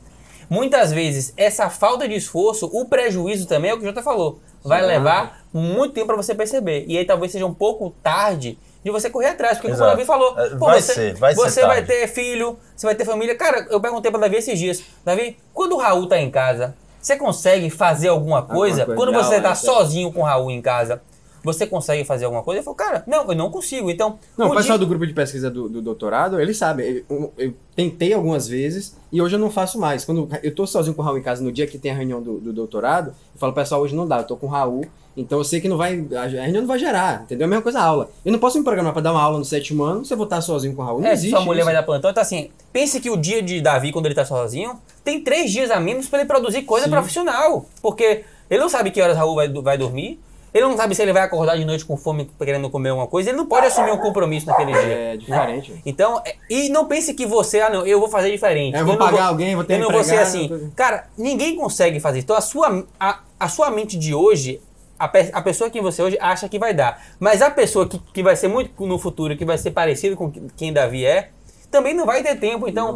Muitas 0.50 0.92
vezes, 0.92 1.34
essa 1.38 1.70
falta 1.70 2.08
de 2.08 2.16
esforço, 2.16 2.70
o 2.74 2.86
prejuízo 2.86 3.48
também 3.48 3.72
é 3.72 3.74
o 3.74 3.78
que 3.78 3.84
o 3.84 3.88
Jota 3.88 4.04
falou. 4.04 4.40
Vai 4.64 4.80
Exato. 4.80 4.94
levar 4.94 5.42
muito 5.54 5.94
tempo 5.94 6.08
para 6.08 6.18
você 6.18 6.36
perceber. 6.36 6.84
E 6.88 6.98
aí 6.98 7.06
talvez 7.06 7.32
seja 7.32 7.46
um 7.46 7.54
pouco 7.54 7.92
tarde 8.04 8.60
de 8.84 8.92
você 8.92 9.10
correr 9.10 9.28
atrás. 9.28 9.54
Porque 9.58 9.68
como 9.70 9.74
o 9.74 9.78
Exato. 9.78 9.92
Davi 9.92 10.06
falou, 10.06 10.38
É, 10.38 10.50
vai 10.56 10.82
você, 10.82 10.94
ser, 10.94 11.14
vai 11.16 11.34
ser 11.34 11.42
você 11.42 11.62
vai 11.62 11.86
tarde. 11.86 11.88
ter 11.88 12.08
filho, 12.08 12.60
você 12.76 12.86
vai 12.86 12.96
ter 12.96 13.06
família. 13.06 13.34
Cara, 13.36 13.66
eu 13.70 13.80
perguntei 13.80 14.12
para 14.12 14.20
Davi 14.20 14.36
esses 14.36 14.60
dias. 14.60 14.84
Davi, 15.06 15.38
quando 15.54 15.74
o 15.74 15.78
Raul 15.78 16.06
tá 16.08 16.20
em 16.20 16.30
casa, 16.30 16.76
você 17.02 17.18
consegue 17.18 17.70
fazer 17.70 18.10
alguma 18.10 18.42
coisa? 18.42 18.86
coisa. 18.86 18.96
Quando 18.96 19.12
você 19.14 19.38
Não, 19.38 19.44
tá 19.44 19.52
é, 19.52 19.56
sozinho 19.56 20.12
com 20.12 20.22
o 20.22 20.24
Raul 20.24 20.52
em 20.52 20.62
casa, 20.62 21.02
você 21.44 21.66
consegue 21.66 22.04
fazer 22.06 22.26
alguma 22.26 22.44
coisa? 22.44 22.60
Ele 22.60 22.64
falou, 22.64 22.76
cara, 22.76 23.04
não, 23.08 23.28
eu 23.30 23.36
não 23.36 23.50
consigo. 23.50 23.90
Então, 23.90 24.20
Não, 24.38 24.48
o 24.48 24.56
pessoal 24.56 24.78
dia- 24.78 24.86
do 24.86 24.88
grupo 24.90 25.06
de 25.08 25.14
pesquisa 25.14 25.50
do, 25.50 25.68
do 25.70 25.82
doutorado, 25.82 26.40
eles 26.40 26.58
sabem. 26.58 27.04
Eu, 27.10 27.34
eu 27.38 27.54
tentei 27.76 28.14
algumas 28.14 28.48
vezes 28.48 28.96
e 29.12 29.22
hoje 29.22 29.36
eu 29.36 29.40
não 29.40 29.50
faço 29.50 29.80
mais. 29.80 30.06
Quando 30.06 30.28
eu 30.44 30.54
tô 30.54 30.68
sozinho 30.68 30.96
com 30.96 31.02
o 31.02 31.06
Raul 31.06 31.18
em 31.18 31.22
casa 31.24 31.44
no 31.44 31.52
dia 31.52 31.66
que 31.68 31.78
tem 31.78 31.92
a 31.92 31.96
reunião 31.96 32.22
do, 32.22 32.40
do 32.40 32.54
doutorado, 32.54 33.08
eu 33.34 33.40
falo, 33.40 33.54
pessoal, 33.54 33.82
hoje 33.82 33.96
não 33.96 34.08
dá, 34.08 34.20
eu 34.20 34.24
tô 34.24 34.36
com 34.38 34.46
o 34.46 34.50
Raul, 34.50 34.86
então 35.18 35.38
eu 35.40 35.44
sei 35.44 35.60
que 35.60 35.68
não 35.68 35.78
vai. 35.78 35.94
A 36.16 36.26
reunião 36.28 36.62
não 36.62 36.68
vai 36.68 36.78
gerar, 36.80 37.24
entendeu? 37.24 37.46
É 37.46 37.48
a 37.48 37.50
mesma 37.50 37.62
coisa 37.64 37.80
a 37.80 37.84
aula. 37.84 38.10
Eu 38.24 38.32
não 38.32 38.40
posso 38.40 38.58
me 38.58 38.64
programar 38.64 38.94
pra 38.94 39.02
dar 39.02 39.12
uma 39.12 39.22
aula 39.22 39.38
no 39.40 39.46
sétimo 39.46 39.84
ano 39.84 40.06
se 40.06 40.14
eu 40.14 40.18
vou 40.18 40.26
estar 40.26 40.42
sozinho 40.42 40.76
com 40.76 40.82
o 40.82 40.86
Raul. 40.86 41.02
Não 41.02 41.08
É, 41.08 41.14
existe. 41.14 41.32
sua 41.32 41.42
mulher 41.42 41.60
isso. 41.62 41.66
vai 41.66 41.74
dar 41.74 41.84
plantão, 41.84 42.12
então 42.12 42.22
assim, 42.22 42.50
pense 42.72 43.00
que 43.00 43.10
o 43.10 43.18
dia 43.18 43.42
de 43.42 43.60
Davi, 43.62 43.92
quando 43.92 44.06
ele 44.06 44.16
tá 44.16 44.24
sozinho, 44.26 44.80
tem 45.04 45.22
três 45.24 45.52
dias 45.52 45.72
a 45.72 45.80
menos 45.80 46.08
para 46.08 46.20
ele 46.20 46.28
produzir 46.28 46.62
coisa 46.64 46.86
Sim. 46.86 46.92
profissional. 46.92 47.66
Porque 47.82 48.24
Ele 48.50 48.60
não 48.60 48.68
sabe 48.70 48.92
que 48.92 49.02
horas 49.02 49.16
Raul 49.18 49.34
vai, 49.36 49.48
vai 49.50 49.78
dormir. 49.78 50.20
Ele 50.54 50.66
não 50.66 50.76
sabe 50.76 50.94
se 50.94 51.02
ele 51.02 51.14
vai 51.14 51.22
acordar 51.22 51.56
de 51.58 51.64
noite 51.64 51.86
com 51.86 51.96
fome 51.96 52.30
querendo 52.38 52.70
comer 52.70 52.90
alguma 52.90 53.08
coisa. 53.08 53.30
Ele 53.30 53.38
não 53.38 53.46
pode 53.46 53.68
assumir 53.68 53.92
um 53.92 53.98
compromisso 53.98 54.48
naquele 54.48 54.74
dia. 54.74 54.82
É 54.82 55.18
diferente. 55.18 55.82
Então, 55.86 56.22
é- 56.26 56.36
e 56.50 56.68
não 56.70 56.86
pense 56.88 57.14
que 57.14 57.26
você, 57.26 57.62
ah 57.62 57.70
não, 57.70 57.86
eu 57.88 58.00
vou 58.02 58.10
fazer 58.10 58.30
diferente. 58.32 58.76
É, 58.76 58.82
eu 58.82 58.86
vou 58.86 58.98
não 58.98 59.06
pagar 59.06 59.28
alguém, 59.28 59.56
vou 59.56 59.64
ter 59.64 59.76
Eu 59.76 59.80
não 59.80 59.88
que 59.88 59.94
vou 59.94 60.04
ser 60.04 60.18
assim. 60.18 60.48
tô- 60.50 60.60
Cara, 60.76 61.08
ninguém 61.18 61.56
consegue 61.56 62.00
fazer. 62.02 62.20
Então, 62.20 62.36
a 62.36 62.42
sua, 62.42 62.86
a, 63.00 63.20
a 63.40 63.48
sua 63.48 63.72
mente 63.72 63.98
de 63.98 64.14
hoje, 64.14 64.62
a, 65.00 65.08
pe- 65.08 65.30
a 65.32 65.42
pessoa 65.42 65.70
que 65.70 65.80
você 65.80 66.02
hoje 66.04 66.18
acha 66.20 66.50
que 66.50 66.60
vai 66.60 66.74
dar. 66.74 67.02
Mas 67.18 67.42
a 67.42 67.50
pessoa 67.50 67.88
que, 67.88 67.98
que 68.14 68.22
vai 68.22 68.36
ser 68.36 68.50
muito 68.50 68.86
no 68.86 69.00
futuro, 69.00 69.38
que 69.38 69.46
vai 69.46 69.58
ser 69.58 69.72
parecido 69.72 70.18
com 70.18 70.30
quem 70.58 70.74
Davi 70.74 71.06
é, 71.06 71.30
também 71.72 71.94
não 71.94 72.06
vai 72.06 72.22
ter 72.24 72.36
tempo. 72.36 72.68
Então, 72.68 72.88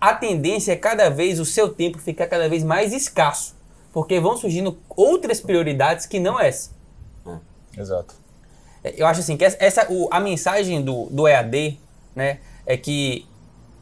a 0.00 0.12
tendência 0.12 0.72
é 0.72 0.76
cada 0.76 1.08
vez 1.08 1.38
o 1.38 1.44
seu 1.44 1.68
tempo 1.68 1.98
ficar 1.98 2.26
cada 2.26 2.48
vez 2.48 2.64
mais 2.64 2.92
escasso. 2.92 3.54
Porque 3.92 4.18
vão 4.18 4.36
surgindo 4.36 4.76
outras 4.96 5.40
prioridades 5.40 6.04
que 6.06 6.18
não 6.18 6.38
essa. 6.38 6.70
Exato. 7.76 8.14
É, 8.82 8.94
Eu 8.96 9.06
acho 9.06 9.20
assim 9.20 9.36
que 9.36 9.44
essa, 9.44 9.86
o- 9.90 10.08
a 10.10 10.20
mensagem 10.20 10.82
do, 10.82 11.06
do 11.06 11.26
EAD, 11.28 11.78
né, 12.14 12.38
é 12.66 12.76
que 12.76 13.26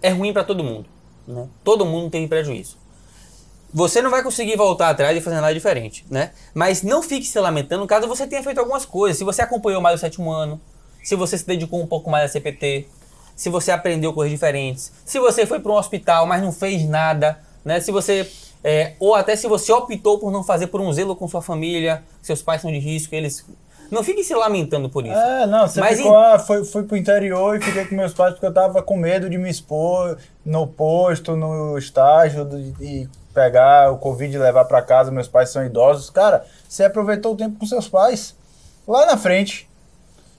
é 0.03 0.11
ruim 0.11 0.33
para 0.33 0.45
todo 0.45 0.63
mundo. 0.65 0.87
Né? 1.27 1.47
Todo 1.65 1.85
mundo 1.85 2.11
tem 2.11 2.27
prejuízo. 2.29 2.77
Você 3.73 4.01
não 4.01 4.11
vai 4.11 4.23
conseguir 4.23 4.57
voltar 4.57 4.89
atrás 4.89 5.17
e 5.17 5.21
fazer 5.21 5.37
nada 5.37 5.53
diferente, 5.53 6.07
né? 6.11 6.31
Mas 6.55 6.83
não 6.83 7.03
fique 7.03 7.27
se 7.27 7.39
lamentando 7.39 7.87
caso 7.87 8.09
você 8.09 8.27
tenha 8.27 8.43
feito 8.43 8.59
algumas 8.59 8.87
coisas. 8.87 9.19
Se 9.19 9.25
você 9.25 9.43
acompanhou 9.43 9.83
mais 9.83 9.97
o 9.97 10.01
sétimo 10.01 10.31
ano, 10.31 10.59
se 11.05 11.15
você 11.15 11.37
se 11.37 11.47
dedicou 11.47 11.79
um 11.83 11.87
pouco 11.87 12.09
mais 12.11 12.25
a 12.25 12.29
CPT, 12.33 12.89
se 13.37 13.51
você 13.51 13.71
aprendeu 13.71 14.15
coisas 14.15 14.33
diferentes, 14.33 14.91
se 15.05 15.19
você 15.21 15.45
foi 15.45 15.61
para 15.61 15.71
um 15.71 15.75
hospital, 15.75 16.27
mas 16.27 16.43
não 16.43 16.51
fez 16.51 16.89
nada, 16.89 17.39
né? 17.63 17.79
Se 17.79 17.93
você 17.93 18.31
é, 18.65 18.95
ou 18.99 19.15
até 19.15 19.37
se 19.37 19.47
você 19.47 19.71
optou 19.71 20.19
por 20.19 20.33
não 20.33 20.43
fazer 20.43 20.69
por 20.69 20.81
um 20.81 20.91
zelo 20.91 21.15
com 21.15 21.29
sua 21.29 21.43
família, 21.43 22.03
seus 22.23 22.41
pais 22.41 22.63
são 22.63 22.73
de 22.73 22.79
risco, 22.79 23.15
eles 23.15 23.45
não 23.91 24.03
fique 24.05 24.23
se 24.25 24.35
lamentando 24.35 24.89
por 24.91 25.05
isso. 25.07 25.15
É, 25.17 25.47
não, 25.47 25.67
você 25.69 25.81
Mas 25.81 25.97
ficou, 25.99 26.13
em- 26.13 26.25
ah, 26.35 26.39
foi, 26.39 26.65
fui 26.65 26.83
pro 26.83 26.97
interior 26.97 27.57
e 27.57 27.61
fiquei 27.61 27.85
com 27.87 27.95
meus 27.95 28.13
pais 28.13 28.33
porque 28.35 28.47
eu 28.47 28.53
tava 28.53 28.83
com 28.83 28.97
medo 28.97 29.29
de 29.31 29.39
me 29.39 29.49
expor 29.51 30.17
no 30.45 30.67
posto, 30.67 31.35
no 31.37 31.77
estágio 31.79 32.45
de- 32.45 32.75
e 32.85 33.09
pegar 33.35 33.93
o 33.93 33.99
Covid 33.99 34.35
e 34.35 34.39
levar 34.39 34.65
pra 34.65 34.83
casa, 34.83 35.11
meus 35.11 35.29
pais 35.29 35.51
são 35.51 35.65
idosos. 35.65 36.11
Cara, 36.11 36.45
você 36.69 36.85
aproveitou 36.85 37.33
o 37.35 37.37
tempo 37.37 37.59
com 37.59 37.67
seus 37.67 37.89
pais. 37.89 38.35
Lá 38.87 39.07
na 39.07 39.17
frente, 39.17 39.69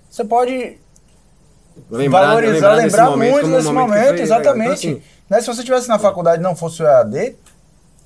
você 0.10 0.24
pode 0.26 0.78
valorizar, 2.10 2.74
lembrar 2.74 3.10
momento 3.10 3.32
muito 3.32 3.42
como 3.44 3.54
um 3.54 3.58
desse 3.58 3.72
momento 3.72 3.88
momento, 3.90 4.08
foi- 4.10 4.22
exatamente. 4.22 4.88
então, 4.88 5.00
assim, 5.00 5.02
né, 5.30 5.42
se 5.42 5.48
você 5.48 5.64
tivesse 5.64 5.88
na 5.88 5.98
faculdade 6.00 6.40
e 6.40 6.44
não 6.44 6.56
fosse 6.56 6.82
o 6.84 6.86
EAD, 6.86 7.36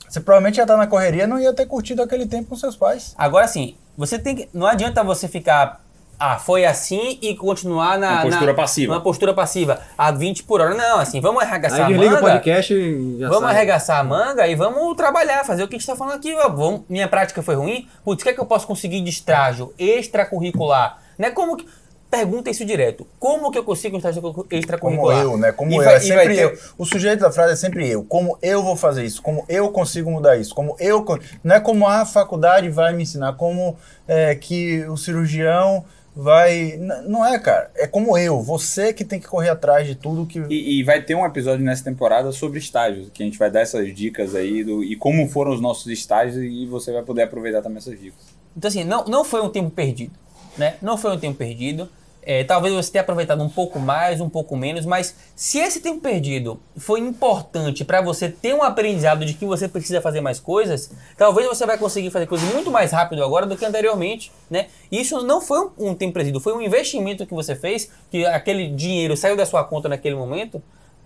você 0.07 0.19
provavelmente 0.19 0.57
ia 0.57 0.63
estar 0.63 0.77
na 0.77 0.85
correria 0.85 1.23
e 1.23 1.27
não 1.27 1.39
ia 1.39 1.53
ter 1.53 1.65
curtido 1.65 2.01
aquele 2.03 2.25
tempo 2.27 2.49
com 2.49 2.55
seus 2.55 2.75
pais. 2.75 3.15
Agora 3.17 3.47
sim, 3.47 3.75
você 3.97 4.17
tem 4.19 4.35
que. 4.35 4.49
Não 4.53 4.67
adianta 4.67 5.03
você 5.03 5.27
ficar. 5.27 5.81
Ah, 6.19 6.37
foi 6.37 6.63
assim 6.63 7.17
e 7.21 7.35
continuar 7.35 7.97
na. 7.99 8.11
Uma 8.11 8.21
postura 8.21 8.45
na- 8.45 8.53
passiva. 8.53 8.93
Uma 8.93 9.01
postura 9.01 9.33
passiva. 9.33 9.79
A 9.97 10.11
20 10.11 10.43
por 10.43 10.61
hora. 10.61 10.73
Não, 10.73 10.99
assim, 10.99 11.19
vamos 11.19 11.43
arregaçar 11.43 11.79
Aí 11.79 11.85
a 11.85 11.87
desliga 11.87 12.11
o 12.11 12.21
manga. 12.21 12.33
podcast 12.33 12.73
e 12.73 13.17
já 13.19 13.27
Vamos 13.27 13.43
sai. 13.43 13.55
arregaçar 13.55 13.99
a 13.99 14.03
manga 14.03 14.47
e 14.47 14.55
vamos 14.55 14.95
trabalhar, 14.95 15.43
fazer 15.43 15.63
o 15.63 15.67
que 15.67 15.75
a 15.75 15.77
gente 15.77 15.87
está 15.89 15.95
falando 15.97 16.15
aqui. 16.15 16.33
Vamos, 16.33 16.81
minha 16.87 17.07
prática 17.07 17.41
foi 17.41 17.55
ruim. 17.55 17.87
Putz, 18.05 18.21
o 18.21 18.23
que 18.23 18.29
é 18.29 18.33
que 18.33 18.39
eu 18.39 18.45
posso 18.45 18.65
conseguir 18.67 19.01
de 19.01 19.09
estágio 19.09 19.73
extracurricular? 19.77 20.99
Né? 21.17 21.31
Como 21.31 21.57
que. 21.57 21.67
Pergunta 22.15 22.51
isso 22.51 22.63
direto. 22.63 23.07
Como 23.17 23.49
que 23.49 23.57
eu 23.57 23.63
consigo 23.63 23.95
um 23.95 23.97
estágio 23.97 24.21
Como 24.21 24.45
extracurricular? 24.51 25.23
eu, 25.23 25.35
né? 25.35 25.51
Como 25.51 25.71
E 25.71 25.77
eu. 25.77 25.83
vai- 25.83 25.95
é 25.95 25.99
sempre 25.99 26.35
ter- 26.35 26.43
eu. 26.43 26.57
O 26.77 26.85
sujeito 26.85 27.21
da 27.21 27.31
frase 27.31 27.53
é 27.53 27.55
sempre 27.55 27.89
eu. 27.89 28.03
Como 28.03 28.37
eu 28.39 28.61
vou 28.61 28.75
fazer 28.75 29.03
isso? 29.03 29.19
Como 29.19 29.43
eu 29.49 29.71
consigo 29.71 30.11
mudar 30.11 30.37
isso? 30.37 30.53
Como 30.53 30.75
eu. 30.79 31.03
Não 31.43 31.55
é 31.55 31.59
como 31.59 31.87
a 31.87 32.05
faculdade 32.05 32.69
vai 32.69 32.93
me 32.93 33.01
ensinar, 33.01 33.33
como 33.33 33.75
é, 34.07 34.35
que 34.35 34.85
o 34.85 34.95
cirurgião 34.95 35.83
vai. 36.15 36.73
N- 36.73 37.01
não 37.07 37.25
é, 37.25 37.39
cara. 37.39 37.71
É 37.75 37.87
como 37.87 38.15
eu. 38.15 38.39
Você 38.41 38.93
que 38.93 39.03
tem 39.03 39.19
que 39.19 39.25
correr 39.27 39.49
atrás 39.49 39.87
de 39.87 39.95
tudo 39.95 40.27
que. 40.27 40.37
E, 40.51 40.79
e 40.79 40.83
vai 40.83 41.01
ter 41.01 41.15
um 41.15 41.25
episódio 41.25 41.65
nessa 41.65 41.83
temporada 41.83 42.31
sobre 42.31 42.59
estágios, 42.59 43.09
que 43.11 43.23
a 43.23 43.25
gente 43.25 43.39
vai 43.39 43.49
dar 43.49 43.61
essas 43.61 43.91
dicas 43.91 44.35
aí 44.35 44.63
do, 44.63 44.83
e 44.83 44.95
como 44.95 45.27
foram 45.27 45.51
os 45.51 45.59
nossos 45.59 45.87
estágios 45.87 46.37
e 46.37 46.67
você 46.67 46.91
vai 46.91 47.01
poder 47.01 47.23
aproveitar 47.23 47.63
também 47.63 47.79
essas 47.79 47.99
dicas. 47.99 48.19
Então, 48.55 48.67
assim, 48.67 48.83
não, 48.83 49.03
não 49.05 49.25
foi 49.25 49.41
um 49.41 49.49
tempo 49.49 49.71
perdido, 49.71 50.13
né? 50.59 50.75
Não 50.79 50.95
foi 50.95 51.11
um 51.11 51.17
tempo 51.19 51.39
perdido. 51.39 51.89
É, 52.25 52.43
talvez 52.43 52.73
você 52.73 52.91
tenha 52.91 53.01
aproveitado 53.01 53.43
um 53.43 53.49
pouco 53.49 53.79
mais, 53.79 54.21
um 54.21 54.29
pouco 54.29 54.55
menos, 54.55 54.85
mas 54.85 55.15
se 55.35 55.59
esse 55.59 55.81
tempo 55.81 55.99
perdido 55.99 56.59
foi 56.77 56.99
importante 56.99 57.83
para 57.83 58.01
você 58.01 58.29
ter 58.29 58.53
um 58.53 58.63
aprendizado 58.63 59.25
de 59.25 59.33
que 59.33 59.45
você 59.45 59.67
precisa 59.67 60.01
fazer 60.01 60.21
mais 60.21 60.39
coisas, 60.39 60.91
talvez 61.17 61.47
você 61.47 61.65
vai 61.65 61.77
conseguir 61.77 62.11
fazer 62.11 62.27
coisas 62.27 62.51
muito 62.53 62.71
mais 62.71 62.91
rápido 62.91 63.23
agora 63.23 63.45
do 63.45 63.57
que 63.57 63.65
anteriormente, 63.65 64.31
né? 64.49 64.67
Isso 64.91 65.21
não 65.21 65.41
foi 65.41 65.59
um, 65.59 65.89
um 65.89 65.95
tempo 65.95 66.13
perdido, 66.13 66.39
foi 66.39 66.53
um 66.53 66.61
investimento 66.61 67.25
que 67.25 67.33
você 67.33 67.55
fez, 67.55 67.89
que 68.09 68.25
aquele 68.25 68.69
dinheiro 68.69 69.17
saiu 69.17 69.35
da 69.35 69.45
sua 69.45 69.63
conta 69.63 69.89
naquele 69.89 70.15
momento, 70.15 70.61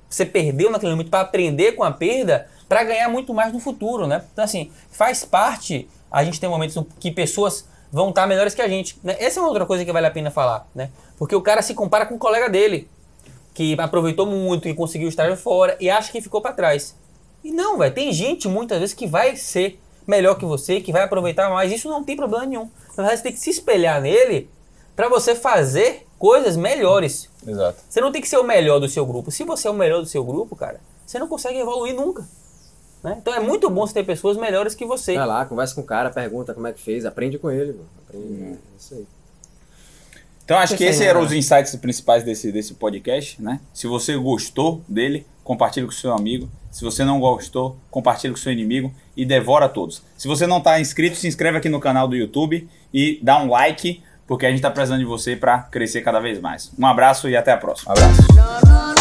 você 0.09 0.25
perdeu 0.25 0.71
naquele 0.71 0.91
momento 0.91 1.09
para 1.09 1.21
aprender 1.21 1.73
com 1.73 1.83
a 1.83 1.91
perda, 1.91 2.47
para 2.69 2.83
ganhar 2.83 3.09
muito 3.09 3.33
mais 3.33 3.51
no 3.51 3.59
futuro, 3.59 4.07
né? 4.07 4.23
Então, 4.31 4.43
assim, 4.43 4.71
faz 4.91 5.25
parte. 5.25 5.87
A 6.11 6.23
gente 6.23 6.39
tem 6.39 6.49
momentos 6.49 6.81
que 6.99 7.11
pessoas 7.11 7.67
vão 7.91 8.09
estar 8.09 8.27
melhores 8.27 8.53
que 8.53 8.61
a 8.61 8.67
gente. 8.67 8.97
Né? 9.03 9.15
Essa 9.19 9.39
é 9.39 9.41
uma 9.41 9.49
outra 9.49 9.65
coisa 9.65 9.83
que 9.85 9.91
vale 9.91 10.07
a 10.07 10.11
pena 10.11 10.31
falar, 10.31 10.67
né? 10.73 10.89
Porque 11.17 11.35
o 11.35 11.41
cara 11.41 11.61
se 11.61 11.73
compara 11.73 12.05
com 12.05 12.15
o 12.15 12.19
colega 12.19 12.49
dele, 12.49 12.87
que 13.53 13.79
aproveitou 13.79 14.25
muito 14.25 14.67
e 14.67 14.73
conseguiu 14.73 15.09
estar 15.09 15.35
fora 15.37 15.75
e 15.79 15.89
acha 15.89 16.11
que 16.11 16.21
ficou 16.21 16.41
para 16.41 16.53
trás. 16.53 16.95
E 17.43 17.51
não, 17.51 17.77
velho. 17.77 17.93
Tem 17.93 18.11
gente 18.11 18.47
muitas 18.47 18.79
vezes 18.79 18.93
que 18.93 19.07
vai 19.07 19.35
ser 19.35 19.79
melhor 20.05 20.35
que 20.35 20.45
você, 20.45 20.79
que 20.79 20.91
vai 20.91 21.03
aproveitar 21.03 21.49
mais. 21.49 21.71
Isso 21.71 21.89
não 21.89 22.03
tem 22.03 22.15
problema 22.15 22.45
nenhum. 22.45 22.69
Na 22.89 23.03
verdade, 23.03 23.17
você 23.17 23.23
tem 23.23 23.33
que 23.33 23.39
se 23.39 23.49
espelhar 23.49 24.01
nele 24.01 24.49
para 24.95 25.09
você 25.09 25.35
fazer 25.35 26.05
coisas 26.17 26.57
melhores. 26.57 27.29
Exato. 27.45 27.79
Você 27.87 28.01
não 28.01 28.11
tem 28.11 28.21
que 28.21 28.27
ser 28.27 28.37
o 28.37 28.43
melhor 28.43 28.79
do 28.79 28.89
seu 28.89 29.05
grupo. 29.05 29.31
Se 29.31 29.43
você 29.43 29.67
é 29.67 29.71
o 29.71 29.73
melhor 29.73 30.01
do 30.01 30.07
seu 30.07 30.23
grupo, 30.23 30.55
cara, 30.55 30.79
você 31.05 31.19
não 31.19 31.27
consegue 31.27 31.59
evoluir 31.59 31.95
nunca. 31.95 32.27
Né? 33.07 33.17
Então 33.21 33.33
é 33.33 33.39
muito 33.39 33.69
bom 33.69 33.87
você 33.87 33.93
ter 33.93 34.03
pessoas 34.03 34.37
melhores 34.37 34.75
que 34.75 34.85
você. 34.85 35.15
Vai 35.15 35.25
lá, 35.25 35.45
conversa 35.45 35.73
com 35.73 35.81
o 35.81 35.85
cara, 35.85 36.09
pergunta 36.09 36.53
como 36.53 36.67
é 36.67 36.73
que 36.73 36.81
fez, 36.81 37.05
aprende 37.05 37.37
com 37.37 37.49
ele. 37.49 37.71
mano. 37.71 37.89
Aprende. 38.07 38.43
É 38.43 38.55
isso 38.77 38.93
aí. 38.95 39.07
Então 40.43 40.57
acho 40.57 40.77
que 40.77 40.83
esses 40.83 41.01
eram 41.01 41.21
né? 41.21 41.25
os 41.27 41.33
insights 41.33 41.75
principais 41.75 42.23
desse, 42.23 42.51
desse 42.51 42.73
podcast, 42.73 43.41
né? 43.41 43.59
Se 43.73 43.85
você 43.85 44.15
gostou 44.15 44.81
dele, 44.87 45.25
compartilhe 45.43 45.85
com 45.85 45.91
seu 45.91 46.13
amigo. 46.13 46.49
Se 46.71 46.85
você 46.85 47.03
não 47.03 47.19
gostou, 47.19 47.77
compartilhe 47.89 48.33
com 48.33 48.39
seu 48.39 48.51
inimigo 48.51 48.93
e 49.15 49.25
devora 49.25 49.67
todos. 49.67 50.01
Se 50.17 50.27
você 50.27 50.47
não 50.47 50.59
está 50.59 50.79
inscrito, 50.79 51.17
se 51.17 51.27
inscreve 51.27 51.57
aqui 51.57 51.67
no 51.67 51.81
canal 51.81 52.07
do 52.07 52.15
YouTube 52.15 52.67
e 52.93 53.19
dá 53.21 53.41
um 53.41 53.49
like, 53.49 54.01
porque 54.25 54.45
a 54.45 54.49
gente 54.49 54.59
está 54.59 54.71
precisando 54.71 54.99
de 54.99 55.05
você 55.05 55.35
para 55.35 55.59
crescer 55.63 56.01
cada 56.01 56.19
vez 56.19 56.39
mais. 56.39 56.71
Um 56.79 56.85
abraço 56.85 57.27
e 57.27 57.35
até 57.35 57.51
a 57.51 57.57
próxima. 57.57 57.91
Um 57.91 57.97
abraço. 57.97 58.96